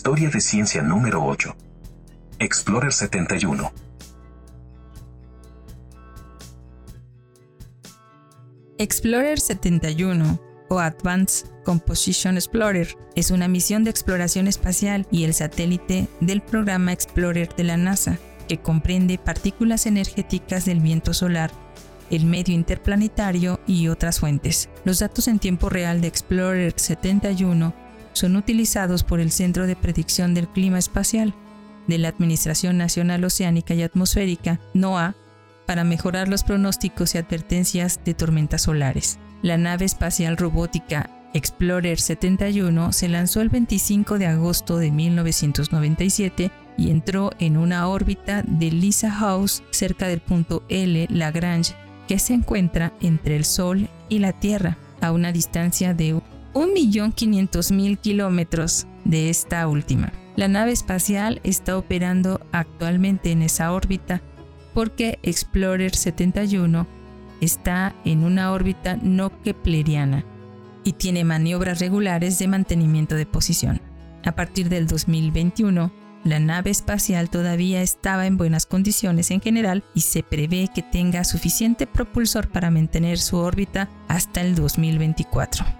Historia 0.00 0.30
de 0.30 0.40
ciencia 0.40 0.80
número 0.80 1.22
8. 1.22 1.54
Explorer 2.38 2.90
71. 2.90 3.70
Explorer 8.78 9.38
71 9.38 10.40
o 10.70 10.78
Advanced 10.78 11.48
Composition 11.66 12.36
Explorer 12.36 12.96
es 13.14 13.30
una 13.30 13.46
misión 13.46 13.84
de 13.84 13.90
exploración 13.90 14.48
espacial 14.48 15.06
y 15.10 15.24
el 15.24 15.34
satélite 15.34 16.08
del 16.22 16.40
programa 16.40 16.94
Explorer 16.94 17.54
de 17.54 17.64
la 17.64 17.76
NASA, 17.76 18.18
que 18.48 18.56
comprende 18.56 19.18
partículas 19.18 19.84
energéticas 19.84 20.64
del 20.64 20.80
viento 20.80 21.12
solar, 21.12 21.50
el 22.08 22.24
medio 22.24 22.54
interplanetario 22.54 23.60
y 23.66 23.88
otras 23.88 24.20
fuentes. 24.20 24.70
Los 24.86 25.00
datos 25.00 25.28
en 25.28 25.38
tiempo 25.38 25.68
real 25.68 26.00
de 26.00 26.08
Explorer 26.08 26.72
71 26.74 27.79
son 28.12 28.36
utilizados 28.36 29.04
por 29.04 29.20
el 29.20 29.30
Centro 29.30 29.66
de 29.66 29.76
Predicción 29.76 30.34
del 30.34 30.48
Clima 30.48 30.78
Espacial 30.78 31.34
de 31.86 31.98
la 31.98 32.08
Administración 32.08 32.78
Nacional 32.78 33.24
Oceánica 33.24 33.74
y 33.74 33.82
Atmosférica, 33.82 34.60
NOAA, 34.74 35.14
para 35.66 35.84
mejorar 35.84 36.28
los 36.28 36.44
pronósticos 36.44 37.14
y 37.14 37.18
advertencias 37.18 38.00
de 38.04 38.14
tormentas 38.14 38.62
solares. 38.62 39.18
La 39.42 39.56
nave 39.56 39.84
espacial 39.84 40.36
robótica 40.36 41.10
Explorer 41.32 42.00
71 42.00 42.92
se 42.92 43.08
lanzó 43.08 43.40
el 43.40 43.50
25 43.50 44.18
de 44.18 44.26
agosto 44.26 44.78
de 44.78 44.90
1997 44.90 46.50
y 46.76 46.90
entró 46.90 47.30
en 47.38 47.56
una 47.56 47.86
órbita 47.86 48.42
de 48.42 48.72
Lisa 48.72 49.12
House 49.12 49.62
cerca 49.70 50.08
del 50.08 50.20
punto 50.20 50.64
L 50.68 51.06
Lagrange 51.08 51.74
que 52.08 52.18
se 52.18 52.34
encuentra 52.34 52.92
entre 53.00 53.36
el 53.36 53.44
Sol 53.44 53.88
y 54.08 54.18
la 54.18 54.32
Tierra 54.32 54.76
a 55.00 55.12
una 55.12 55.30
distancia 55.30 55.94
de 55.94 56.14
1.500.000 56.54 57.98
kilómetros 57.98 58.86
de 59.04 59.30
esta 59.30 59.66
última. 59.68 60.12
La 60.36 60.48
nave 60.48 60.72
espacial 60.72 61.40
está 61.44 61.76
operando 61.76 62.40
actualmente 62.52 63.32
en 63.32 63.42
esa 63.42 63.72
órbita 63.72 64.22
porque 64.74 65.18
Explorer 65.22 65.94
71 65.94 66.86
está 67.40 67.94
en 68.04 68.24
una 68.24 68.52
órbita 68.52 68.96
no 68.96 69.42
kepleriana 69.42 70.24
y 70.84 70.92
tiene 70.94 71.24
maniobras 71.24 71.80
regulares 71.80 72.38
de 72.38 72.48
mantenimiento 72.48 73.14
de 73.14 73.26
posición. 73.26 73.80
A 74.24 74.32
partir 74.32 74.68
del 74.68 74.86
2021, 74.86 75.92
la 76.24 76.38
nave 76.38 76.70
espacial 76.70 77.30
todavía 77.30 77.80
estaba 77.80 78.26
en 78.26 78.36
buenas 78.36 78.66
condiciones 78.66 79.30
en 79.30 79.40
general 79.40 79.84
y 79.94 80.02
se 80.02 80.22
prevé 80.22 80.68
que 80.74 80.82
tenga 80.82 81.24
suficiente 81.24 81.86
propulsor 81.86 82.48
para 82.48 82.70
mantener 82.70 83.18
su 83.18 83.38
órbita 83.38 83.88
hasta 84.08 84.42
el 84.42 84.54
2024. 84.54 85.79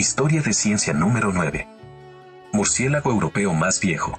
Historia 0.00 0.40
de 0.40 0.54
ciencia 0.54 0.94
número 0.94 1.30
9. 1.30 1.68
Murciélago 2.54 3.10
europeo 3.10 3.52
más 3.52 3.80
viejo. 3.80 4.18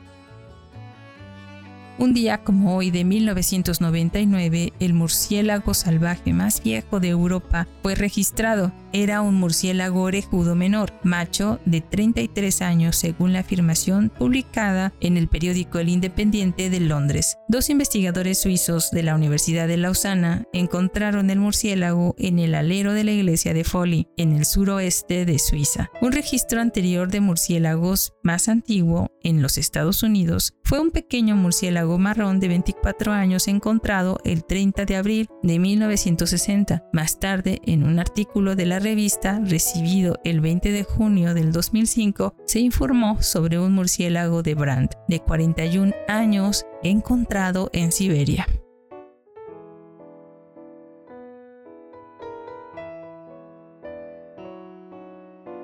Un 1.98 2.14
día 2.14 2.44
como 2.44 2.76
hoy 2.76 2.92
de 2.92 3.04
1999, 3.04 4.74
el 4.80 4.94
murciélago 4.94 5.74
salvaje 5.74 6.34
más 6.34 6.62
viejo 6.62 7.00
de 7.00 7.10
Europa 7.10 7.68
fue 7.82 7.96
registrado. 7.96 8.72
Era 8.94 9.22
un 9.22 9.36
murciélago 9.36 10.02
orejudo 10.02 10.54
menor, 10.54 10.92
macho 11.04 11.60
de 11.66 11.80
33 11.80 12.62
años 12.62 12.98
según 12.98 13.32
la 13.32 13.40
afirmación 13.40 14.10
publicada 14.10 14.94
en 15.00 15.16
el 15.16 15.30
periódico 15.30 15.80
El 15.80 15.88
Independiente 15.88 16.70
de 16.70 16.82
Londres. 16.82 17.38
Dos 17.48 17.70
investigadores 17.70 18.42
suizos 18.42 18.92
de 18.92 19.04
la 19.04 19.16
Universidad 19.16 19.68
de 19.68 19.78
Lausana 19.78 20.44
encontraron 20.52 21.30
el 21.30 21.40
murciélago 21.40 22.16
en 22.18 22.40
el 22.40 22.54
alero 22.54 22.94
de 22.94 23.06
la 23.06 23.12
iglesia 23.12 23.54
de 23.54 23.64
Folly, 23.64 24.08
en 24.18 24.36
el 24.36 24.46
suroeste 24.46 25.26
de 25.26 25.40
Suiza. 25.40 25.90
Un 26.02 26.12
registro 26.12 26.60
anterior 26.60 27.10
de 27.10 27.22
murciélagos 27.22 28.14
más 28.24 28.50
antiguo 28.50 29.10
en 29.24 29.42
los 29.42 29.58
Estados 29.58 30.04
Unidos 30.04 30.54
fue 30.64 30.82
un 30.82 30.92
pequeño 30.92 31.36
murciélago 31.36 31.98
marrón 31.98 32.40
de 32.42 32.50
24 32.50 33.14
años 33.14 33.48
encontrado 33.48 34.20
el 34.26 34.44
30 34.44 34.86
de 34.86 34.96
abril 34.98 35.30
de 35.44 35.60
1960. 35.60 36.90
Más 36.92 37.20
tarde, 37.20 37.62
en 37.66 37.84
un 37.84 38.00
artículo 38.00 38.56
de 38.56 38.66
la 38.66 38.81
revista 38.82 39.40
recibido 39.44 40.20
el 40.24 40.42
20 40.42 40.72
de 40.72 40.84
junio 40.84 41.34
del 41.34 41.52
2005, 41.52 42.36
se 42.46 42.60
informó 42.60 43.22
sobre 43.22 43.60
un 43.60 43.74
murciélago 43.74 44.44
de 44.44 44.56
Brandt 44.56 44.96
de 45.08 45.20
41 45.20 45.94
años 46.08 46.66
encontrado 46.84 47.70
en 47.74 47.92
Siberia. 47.92 48.48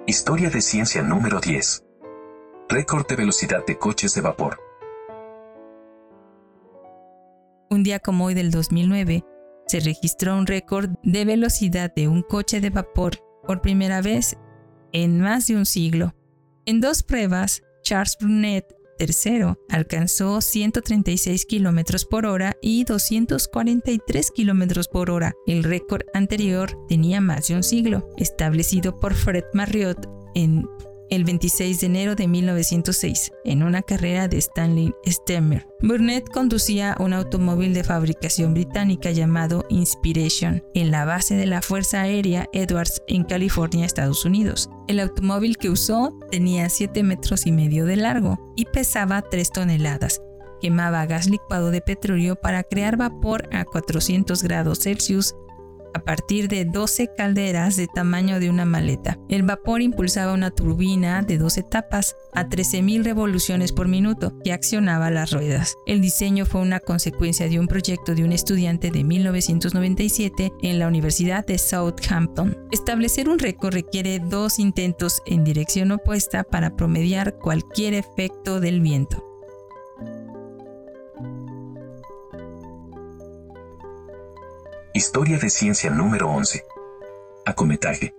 Historia 0.06 0.50
de 0.50 0.62
ciencia 0.62 1.02
número 1.04 1.42
10. 1.42 1.84
Récord 2.70 3.06
de 3.08 3.16
velocidad 3.18 3.66
de 3.66 3.78
coches 3.78 4.16
de 4.16 4.22
vapor. 4.22 4.58
Un 7.70 7.84
día 7.84 8.00
como 8.00 8.26
hoy 8.26 8.34
del 8.34 8.50
2009, 8.50 9.26
se 9.68 9.80
registró 9.80 10.38
un 10.38 10.48
récord 10.48 10.90
de 11.04 11.26
velocidad 11.26 11.94
de 11.94 12.08
un 12.08 12.22
coche 12.22 12.62
de 12.62 12.70
vapor 12.70 13.20
por 13.46 13.62
primera 13.62 14.02
vez 14.02 14.38
en 14.94 15.20
más 15.20 15.48
de 15.48 15.56
un 15.56 15.66
siglo. 15.66 16.16
En 16.66 16.82
dos 16.82 17.04
pruebas, 17.04 17.62
Charles 17.84 18.18
Brunet 18.20 18.66
III 19.00 19.54
alcanzó 19.70 20.42
136 20.42 21.46
km 21.46 22.08
por 22.10 22.26
hora 22.26 22.56
y 22.62 22.84
243 22.84 24.32
km 24.32 24.90
por 24.92 25.12
hora. 25.12 25.34
El 25.46 25.64
récord 25.64 26.04
anterior 26.14 26.78
tenía 26.88 27.22
más 27.22 27.48
de 27.48 27.56
un 27.56 27.64
siglo, 27.64 28.10
establecido 28.18 29.00
por 29.00 29.14
Fred 29.14 29.44
Marriott 29.54 30.08
en 30.36 30.68
el 31.10 31.24
26 31.24 31.80
de 31.80 31.86
enero 31.88 32.16
de 32.16 32.28
1906 32.28 33.32
en 33.46 33.64
una 33.64 33.82
carrera 33.82 34.28
de 34.28 34.38
Stanley 34.38 34.94
Stemmer. 35.06 35.68
Burnett 35.82 36.30
conducía 36.30 36.96
un 37.00 37.14
automóvil 37.14 37.74
de 37.74 37.84
fabricación 37.84 38.54
británica 38.54 39.12
llamado 39.12 39.66
Inspiration 39.70 40.64
en 40.74 40.92
la 40.92 41.06
base 41.06 41.36
de 41.36 41.46
la 41.46 41.62
Fuerza 41.62 42.02
Aérea 42.02 42.48
Edwards 42.54 43.02
en 43.08 43.24
California, 43.24 43.86
Estados 43.86 44.26
Unidos. 44.26 44.70
El 44.88 45.00
automóvil 45.00 45.58
que 45.58 45.70
usó 45.70 46.18
tenía 46.32 46.70
7 46.70 47.04
metros 47.04 47.46
y 47.46 47.52
medio 47.52 47.86
de 47.86 47.96
largo 47.96 48.54
y 48.56 48.66
pesaba 48.66 49.22
3 49.22 49.52
toneladas. 49.52 50.22
Quemaba 50.62 51.06
gas 51.06 51.30
licuado 51.30 51.70
de 51.72 51.82
petróleo 51.82 52.36
para 52.36 52.64
crear 52.64 52.98
vapor 52.98 53.48
a 53.52 53.64
400 53.66 54.42
grados 54.44 54.80
Celsius 54.80 55.36
a 55.94 56.00
partir 56.00 56.48
de 56.48 56.66
12 56.66 57.10
calderas 57.16 57.76
de 57.76 57.88
tamaño 57.88 58.40
de 58.40 58.50
una 58.50 58.66
maleta. 58.66 59.18
El 59.30 59.44
vapor 59.44 59.82
impulsaba 59.82 60.34
una 60.34 60.52
turbina 60.52 61.22
de 61.22 61.38
dos 61.38 61.58
etapas 61.58 62.16
a 62.34 62.46
13.000 62.48 63.04
revoluciones 63.04 63.72
por 63.72 63.88
minuto 63.88 64.38
que 64.44 64.54
accionaba 64.54 65.12
las 65.12 65.32
ruedas. 65.32 65.76
El 65.86 66.02
diseño 66.02 66.46
fue 66.46 66.62
una 66.62 66.80
consecuencia 66.80 67.48
de 67.50 67.60
un 67.60 67.68
proyecto 67.68 68.16
de 68.16 68.24
un 68.24 68.32
estudiante 68.32 68.92
de 68.92 69.04
1997 69.04 70.52
en 70.62 70.80
la 70.80 70.88
Universidad 70.88 71.46
de 71.46 71.58
Southampton. 71.58 72.58
Establecer 72.72 73.30
un 73.30 73.40
récord 73.40 73.74
requiere 73.74 74.20
dos 74.20 74.60
intentos 74.60 75.22
en 75.26 75.44
dirección 75.44 75.92
opuesta 75.92 76.44
para 76.44 76.76
promediar 76.76 77.38
cualquier 77.38 77.94
efecto 77.94 78.60
del 78.60 78.82
viento. 78.82 79.27
Historia 84.98 85.38
de 85.38 85.52
ciencia 85.52 85.92
número 85.92 86.28
11. 86.28 86.66
Acometaje. 87.46 88.16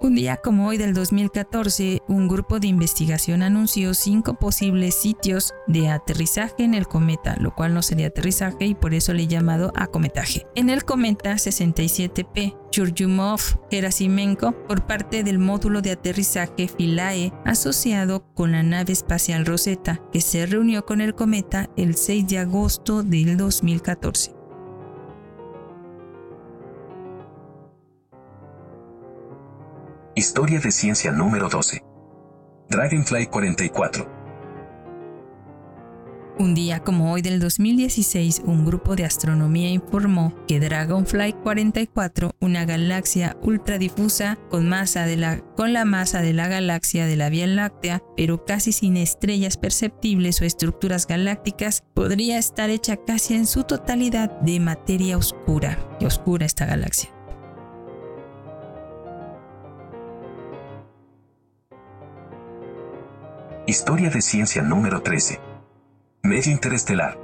Un 0.00 0.16
día 0.16 0.38
como 0.38 0.66
hoy 0.66 0.76
del 0.76 0.92
2014, 0.92 2.02
un 2.08 2.26
grupo 2.26 2.58
de 2.58 2.66
investigación 2.66 3.44
anunció 3.44 3.94
cinco 3.94 4.34
posibles 4.34 4.96
sitios 4.96 5.54
de 5.68 5.88
aterrizaje 5.88 6.64
en 6.64 6.74
el 6.74 6.88
cometa, 6.88 7.36
lo 7.38 7.54
cual 7.54 7.74
no 7.74 7.82
sería 7.82 8.08
aterrizaje 8.08 8.64
y 8.64 8.74
por 8.74 8.92
eso 8.92 9.12
le 9.12 9.22
he 9.22 9.26
llamado 9.28 9.70
acometaje. 9.76 10.48
En 10.56 10.68
el 10.68 10.84
cometa 10.84 11.34
67P, 11.34 12.56
Churyumov-Gerasimenko 12.72 14.66
por 14.66 14.84
parte 14.84 15.22
del 15.22 15.38
módulo 15.38 15.80
de 15.80 15.92
aterrizaje 15.92 16.66
Philae 16.66 17.32
asociado 17.44 18.24
con 18.34 18.50
la 18.50 18.64
nave 18.64 18.92
espacial 18.92 19.46
Rosetta, 19.46 20.00
que 20.12 20.22
se 20.22 20.44
reunió 20.46 20.84
con 20.84 21.00
el 21.00 21.14
cometa 21.14 21.70
el 21.76 21.94
6 21.94 22.26
de 22.26 22.38
agosto 22.38 23.04
del 23.04 23.36
2014. 23.36 24.39
Historia 30.16 30.58
de 30.58 30.72
ciencia 30.72 31.12
número 31.12 31.48
12. 31.48 31.84
Dragonfly 32.68 33.28
44. 33.28 34.20
Un 36.40 36.54
día 36.54 36.80
como 36.80 37.12
hoy 37.12 37.22
del 37.22 37.38
2016, 37.38 38.42
un 38.44 38.66
grupo 38.66 38.96
de 38.96 39.04
astronomía 39.04 39.70
informó 39.70 40.34
que 40.48 40.58
Dragonfly 40.58 41.34
44, 41.44 42.32
una 42.40 42.64
galaxia 42.64 43.36
ultradifusa 43.42 44.36
con, 44.48 44.68
masa 44.68 45.06
de 45.06 45.16
la, 45.16 45.38
con 45.54 45.72
la 45.72 45.84
masa 45.84 46.22
de 46.22 46.32
la 46.32 46.48
galaxia 46.48 47.06
de 47.06 47.14
la 47.14 47.28
Vía 47.28 47.46
Láctea, 47.46 48.02
pero 48.16 48.44
casi 48.44 48.72
sin 48.72 48.96
estrellas 48.96 49.58
perceptibles 49.58 50.40
o 50.40 50.44
estructuras 50.44 51.06
galácticas, 51.06 51.84
podría 51.94 52.36
estar 52.36 52.68
hecha 52.68 52.96
casi 52.96 53.34
en 53.34 53.46
su 53.46 53.62
totalidad 53.62 54.40
de 54.40 54.58
materia 54.58 55.16
oscura. 55.16 55.78
Qué 56.00 56.06
oscura 56.06 56.46
esta 56.46 56.66
galaxia. 56.66 57.19
Historia 63.70 64.10
de 64.10 64.20
ciencia 64.20 64.62
número 64.62 65.00
13. 65.00 65.38
Medio 66.24 66.50
interestelar. 66.50 67.16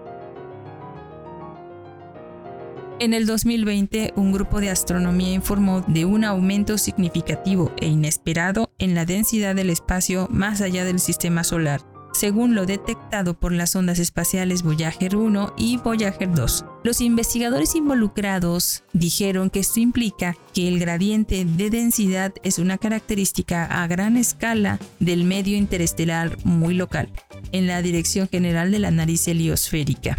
En 3.01 3.15
el 3.15 3.27
2020, 3.27 4.13
un 4.15 4.31
grupo 4.31 4.61
de 4.61 4.71
astronomía 4.71 5.33
informó 5.33 5.81
de 5.81 6.05
un 6.05 6.23
aumento 6.23 6.79
significativo 6.79 7.73
e 7.79 7.89
inesperado 7.89 8.71
en 8.79 8.95
la 8.95 9.05
densidad 9.05 9.57
del 9.57 9.71
espacio 9.71 10.29
más 10.31 10.61
allá 10.61 10.85
del 10.85 11.01
sistema 11.01 11.43
solar, 11.43 11.81
según 12.17 12.55
lo 12.55 12.65
detectado 12.65 13.35
por 13.35 13.53
las 13.53 13.77
ondas 13.77 13.99
espaciales 13.99 14.63
Voyager 14.63 15.17
1 15.17 15.53
y 15.59 15.77
Voyager 15.77 16.33
2. 16.33 16.65
Los 16.83 17.03
investigadores 17.03 17.75
involucrados 17.75 18.85
dijeron 18.95 19.51
que 19.51 19.61
esto 19.61 19.81
implica 19.81 20.35
que 20.55 20.67
el 20.67 20.79
gradiente 20.79 21.45
de 21.45 21.69
densidad 21.69 22.33
es 22.43 22.59
una 22.59 22.79
característica 22.79 23.67
a 23.67 23.87
gran 23.87 24.17
escala 24.17 24.79
del 24.99 25.25
medio 25.25 25.59
interestelar 25.59 26.39
muy 26.45 26.73
local, 26.73 27.13
en 27.53 27.67
la 27.67 27.83
dirección 27.83 28.29
general 28.29 28.71
de 28.71 28.79
la 28.79 28.91
nariz 28.91 29.29
heliosférica. 29.29 30.17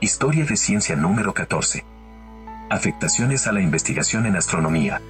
Historia 0.00 0.44
de 0.44 0.56
ciencia 0.58 0.96
número 0.96 1.32
14. 1.32 1.84
Afectaciones 2.68 3.46
a 3.46 3.52
la 3.52 3.62
investigación 3.62 4.26
en 4.26 4.36
astronomía. 4.36 5.00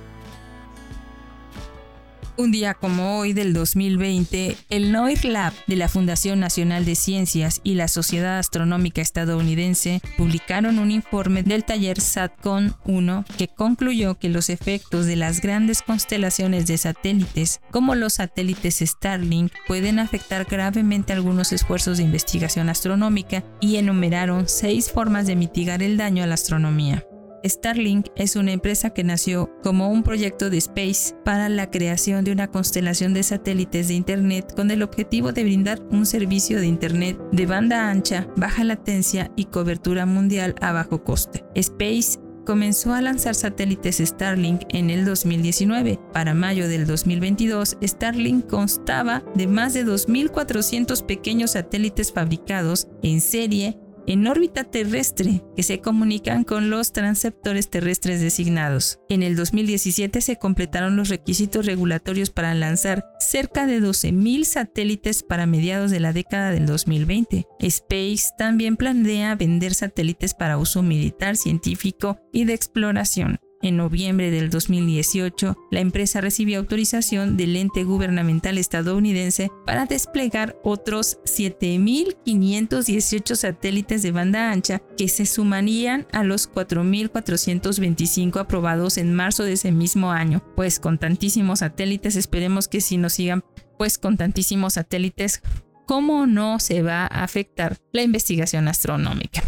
Un 2.39 2.53
día 2.53 2.75
como 2.75 3.19
hoy 3.19 3.33
del 3.33 3.53
2020, 3.53 4.57
el 4.71 4.93
NOIR 4.93 5.25
Lab 5.25 5.53
de 5.67 5.75
la 5.75 5.89
Fundación 5.89 6.39
Nacional 6.39 6.85
de 6.85 6.95
Ciencias 6.95 7.61
y 7.65 7.75
la 7.75 7.89
Sociedad 7.89 8.39
Astronómica 8.39 9.03
Estadounidense 9.03 10.01
publicaron 10.17 10.79
un 10.79 10.93
informe 10.93 11.43
del 11.43 11.65
taller 11.65 12.01
SATCON 12.01 12.77
1 12.85 13.25
que 13.37 13.49
concluyó 13.49 14.21
que 14.21 14.29
los 14.29 14.51
efectos 14.51 15.07
de 15.07 15.17
las 15.17 15.41
grandes 15.41 15.83
constelaciones 15.83 16.69
de 16.69 16.79
satélites, 16.79 17.61
como 17.73 17.97
los 17.97 18.13
satélites 18.13 18.85
Starlink, 18.87 19.51
pueden 19.67 19.99
afectar 19.99 20.45
gravemente 20.45 21.13
algunos 21.13 21.51
esfuerzos 21.51 21.99
de 21.99 22.05
investigación 22.05 22.69
astronómica 22.69 23.43
y 23.61 23.79
enumeraron 23.79 24.49
seis 24.49 24.93
formas 24.93 25.27
de 25.27 25.35
mitigar 25.35 25.83
el 25.83 25.97
daño 25.97 26.23
a 26.23 26.29
la 26.29 26.35
astronomía. 26.35 27.05
Starlink 27.45 28.07
es 28.17 28.37
una 28.37 28.53
empresa 28.53 28.91
que 28.91 29.05
nació 29.05 29.51
como 29.63 29.91
un 29.91 30.03
proyecto 30.03 30.51
de 30.51 30.59
Space 30.59 31.15
para 31.25 31.49
la 31.49 31.71
creación 31.71 32.25
de 32.25 32.33
una 32.33 32.49
constelación 32.49 33.15
de 33.15 33.23
satélites 33.23 33.89
de 33.89 33.95
Internet 33.95 34.53
con 34.55 34.71
el 34.71 34.83
objetivo 34.83 35.33
de 35.33 35.45
brindar 35.45 35.81
un 35.91 36.07
servicio 36.07 36.61
de 36.61 36.67
Internet 36.67 37.19
de 37.33 37.47
banda 37.47 37.91
ancha, 37.91 38.27
baja 38.37 38.65
latencia 38.65 39.31
y 39.37 39.47
cobertura 39.47 40.07
mundial 40.07 40.55
a 40.61 40.73
bajo 40.73 41.05
coste. 41.05 41.45
Space 41.55 42.19
comenzó 42.49 42.95
a 42.95 43.03
lanzar 43.03 43.35
satélites 43.35 43.99
Starlink 43.99 44.63
en 44.71 44.89
el 44.89 45.05
2019. 45.05 46.01
Para 46.15 46.33
mayo 46.33 46.67
del 46.67 46.87
2022, 46.87 47.77
Starlink 47.83 48.47
constaba 48.47 49.23
de 49.35 49.47
más 49.47 49.75
de 49.75 49.85
2.400 49.85 51.05
pequeños 51.05 51.51
satélites 51.51 52.11
fabricados 52.11 52.89
en 53.03 53.21
serie 53.21 53.79
en 54.09 54.27
órbita 54.27 54.65
terrestre 54.65 55.45
que 55.55 55.63
se 55.63 55.81
comunican 55.81 56.43
con 56.43 56.71
los 56.71 56.93
transceptores 56.93 57.69
terrestres 57.69 58.23
designados. 58.23 58.99
En 59.11 59.23
el 59.23 59.37
2017 59.37 60.23
se 60.23 60.37
completaron 60.37 60.97
los 60.97 61.11
requisitos 61.11 61.67
regulatorios 61.67 62.31
para 62.31 62.55
lanzar 62.55 63.05
cerca 63.21 63.67
de 63.67 63.83
12.000 63.83 64.45
satélites 64.45 65.23
para 65.23 65.45
mediados 65.45 65.91
de 65.91 66.01
la 66.01 66.15
década 66.15 66.53
del 66.53 66.65
2020. 66.65 67.47
Space 67.61 68.31
también 68.39 68.79
planea 68.79 69.35
vender 69.35 69.75
satélites 69.75 70.33
para 70.33 70.57
uso 70.57 70.83
militar, 70.83 71.37
científico 71.37 72.19
y 72.33 72.47
de 72.47 72.55
exploración. 72.55 73.39
En 73.61 73.77
noviembre 73.77 74.31
del 74.31 74.51
2018, 74.51 75.57
la 75.73 75.81
empresa 75.81 76.21
recibió 76.21 76.61
autorización 76.61 77.37
del 77.37 77.57
ente 77.57 77.83
gubernamental 77.83 78.57
estadounidense 78.57 79.51
para 79.67 79.85
desplegar 79.85 80.57
otros 80.63 81.19
7.518 81.25 83.35
satélites 83.35 84.03
de 84.03 84.13
banda 84.13 84.53
ancha 84.53 84.81
que 84.97 85.09
se 85.09 85.27
sumarían 85.27 86.07
a 86.13 86.23
los 86.23 86.49
4.425 86.53 88.39
aprobados 88.39 88.97
en 88.97 89.13
marzo 89.13 89.43
de 89.43 89.55
ese 89.55 89.73
mismo 89.73 90.13
año. 90.13 90.41
Pues 90.55 90.79
con 90.79 90.99
tantísimos 90.99 91.59
satélites, 91.59 92.15
esperemos 92.15 92.69
que 92.69 92.81
si 92.81 92.97
nos 92.97 93.15
sigan, 93.15 93.43
pues 93.77 93.99
con 93.99 94.17
tantísimos 94.17 94.75
satélites, 94.75 95.43
¿cómo 95.85 96.27
no 96.27 96.61
se 96.61 96.83
va 96.83 97.03
a 97.03 97.25
afectar 97.25 97.77
la 97.93 98.03
investigación 98.03 98.69
astronómica? 98.69 99.43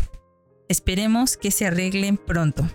Esperemos 0.68 1.36
que 1.36 1.52
se 1.52 1.66
arreglen 1.66 2.16
pronto. 2.16 2.68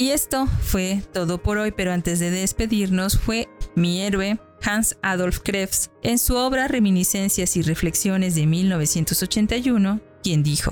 Y 0.00 0.12
esto 0.12 0.46
fue 0.46 1.02
todo 1.12 1.42
por 1.42 1.58
hoy, 1.58 1.72
pero 1.72 1.92
antes 1.92 2.20
de 2.20 2.30
despedirnos 2.30 3.18
fue 3.18 3.50
mi 3.76 4.00
héroe 4.00 4.40
Hans 4.62 4.96
Adolf 5.02 5.40
Krebs 5.40 5.90
en 6.02 6.18
su 6.18 6.36
obra 6.36 6.68
Reminiscencias 6.68 7.54
y 7.58 7.60
Reflexiones 7.60 8.34
de 8.34 8.46
1981, 8.46 10.00
quien 10.22 10.42
dijo, 10.42 10.70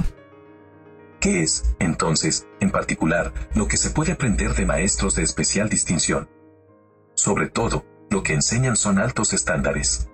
¿Qué 1.21 1.43
es, 1.43 1.77
entonces, 1.79 2.47
en 2.61 2.71
particular, 2.71 3.35
lo 3.55 3.69
que 3.69 3.77
se 3.77 3.91
puede 3.91 4.13
aprender 4.13 4.55
de 4.55 4.65
maestros 4.65 5.17
de 5.17 5.25
especial 5.25 5.69
distinción? 5.69 6.31
Sobre 7.13 7.51
todo, 7.51 7.85
lo 8.09 8.23
que 8.23 8.33
enseñan 8.33 8.77
son 8.77 8.99
altos 8.99 9.35
estándares. 9.35 10.09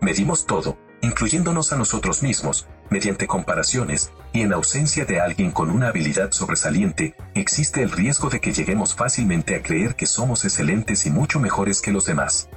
Medimos 0.00 0.46
todo, 0.46 0.78
incluyéndonos 1.02 1.72
a 1.72 1.76
nosotros 1.76 2.22
mismos, 2.22 2.66
mediante 2.90 3.26
comparaciones, 3.26 4.10
y 4.32 4.42
en 4.42 4.52
ausencia 4.52 5.04
de 5.04 5.20
alguien 5.20 5.50
con 5.50 5.70
una 5.70 5.88
habilidad 5.88 6.32
sobresaliente, 6.32 7.14
existe 7.34 7.82
el 7.82 7.90
riesgo 7.90 8.28
de 8.30 8.40
que 8.40 8.52
lleguemos 8.52 8.94
fácilmente 8.94 9.54
a 9.54 9.62
creer 9.62 9.94
que 9.94 10.06
somos 10.06 10.44
excelentes 10.44 11.06
y 11.06 11.10
mucho 11.10 11.40
mejores 11.40 11.80
que 11.80 11.92
los 11.92 12.04
demás. 12.04 12.48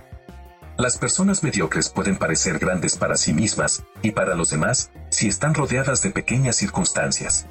Las 0.77 0.97
personas 0.97 1.43
mediocres 1.43 1.89
pueden 1.89 2.17
parecer 2.17 2.57
grandes 2.57 2.97
para 2.97 3.15
sí 3.15 3.31
mismas, 3.31 3.83
y 4.01 4.11
para 4.11 4.35
los 4.35 4.49
demás, 4.49 4.91
si 5.09 5.27
están 5.27 5.53
rodeadas 5.53 6.01
de 6.01 6.09
pequeñas 6.09 6.55
circunstancias. 6.55 7.45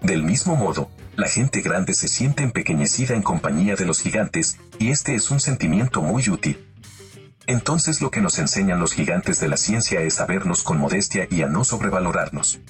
Del 0.00 0.22
mismo 0.22 0.54
modo, 0.54 0.88
la 1.16 1.28
gente 1.28 1.60
grande 1.60 1.94
se 1.94 2.06
siente 2.06 2.44
empequeñecida 2.44 3.14
en 3.14 3.22
compañía 3.22 3.74
de 3.74 3.86
los 3.86 4.00
gigantes, 4.00 4.58
y 4.78 4.90
este 4.90 5.14
es 5.14 5.30
un 5.30 5.40
sentimiento 5.40 6.02
muy 6.02 6.28
útil. 6.28 6.65
Entonces 7.46 8.00
lo 8.00 8.10
que 8.10 8.20
nos 8.20 8.38
enseñan 8.38 8.80
los 8.80 8.92
gigantes 8.92 9.40
de 9.40 9.48
la 9.48 9.56
ciencia 9.56 10.00
es 10.00 10.20
a 10.20 10.26
vernos 10.26 10.62
con 10.62 10.78
modestia 10.78 11.28
y 11.30 11.42
a 11.42 11.46
no 11.46 11.64
sobrevalorarnos. 11.64 12.60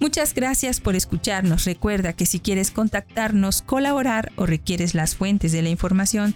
Muchas 0.00 0.32
gracias 0.32 0.80
por 0.80 0.94
escucharnos. 0.94 1.64
Recuerda 1.64 2.12
que 2.12 2.26
si 2.26 2.38
quieres 2.38 2.70
contactarnos, 2.70 3.62
colaborar 3.62 4.30
o 4.36 4.46
requieres 4.46 4.94
las 4.94 5.16
fuentes 5.16 5.50
de 5.52 5.62
la 5.62 5.70
información, 5.70 6.34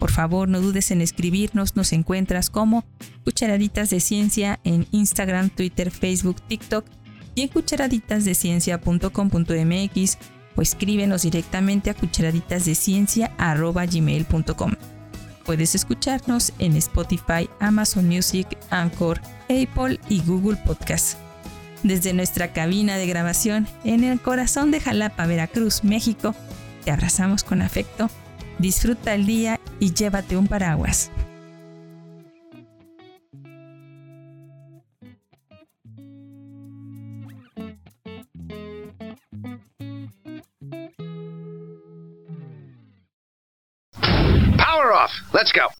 por 0.00 0.10
favor 0.10 0.48
no 0.48 0.60
dudes 0.60 0.90
en 0.90 1.00
escribirnos. 1.00 1.76
Nos 1.76 1.92
encuentras 1.92 2.50
como 2.50 2.84
Cucharaditas 3.24 3.90
de 3.90 4.00
Ciencia 4.00 4.58
en 4.64 4.88
Instagram, 4.90 5.50
Twitter, 5.50 5.90
Facebook, 5.90 6.40
TikTok 6.42 6.84
y 7.34 7.42
en 7.42 7.48
cucharaditasdeciencia.com.mx 7.48 10.18
o 10.56 10.62
escríbenos 10.62 11.22
directamente 11.22 11.90
a 11.90 11.94
cucharaditasdeciencia.gmail.com. 11.94 14.72
Puedes 15.44 15.74
escucharnos 15.74 16.52
en 16.58 16.76
Spotify, 16.76 17.50
Amazon 17.60 18.08
Music, 18.08 18.46
Anchor, 18.70 19.20
Apple 19.44 20.00
y 20.08 20.22
Google 20.22 20.58
Podcast. 20.64 21.18
Desde 21.82 22.14
nuestra 22.14 22.54
cabina 22.54 22.96
de 22.96 23.06
grabación 23.06 23.68
en 23.84 24.04
el 24.04 24.18
corazón 24.20 24.70
de 24.70 24.80
Jalapa, 24.80 25.26
Veracruz, 25.26 25.84
México, 25.84 26.34
te 26.84 26.90
abrazamos 26.90 27.44
con 27.44 27.60
afecto. 27.60 28.08
Disfruta 28.58 29.12
el 29.14 29.26
día 29.26 29.60
y 29.80 29.92
llévate 29.92 30.38
un 30.38 30.46
paraguas. 30.46 31.10
Off. 45.04 45.10
Let's 45.32 45.52
go. 45.52 45.68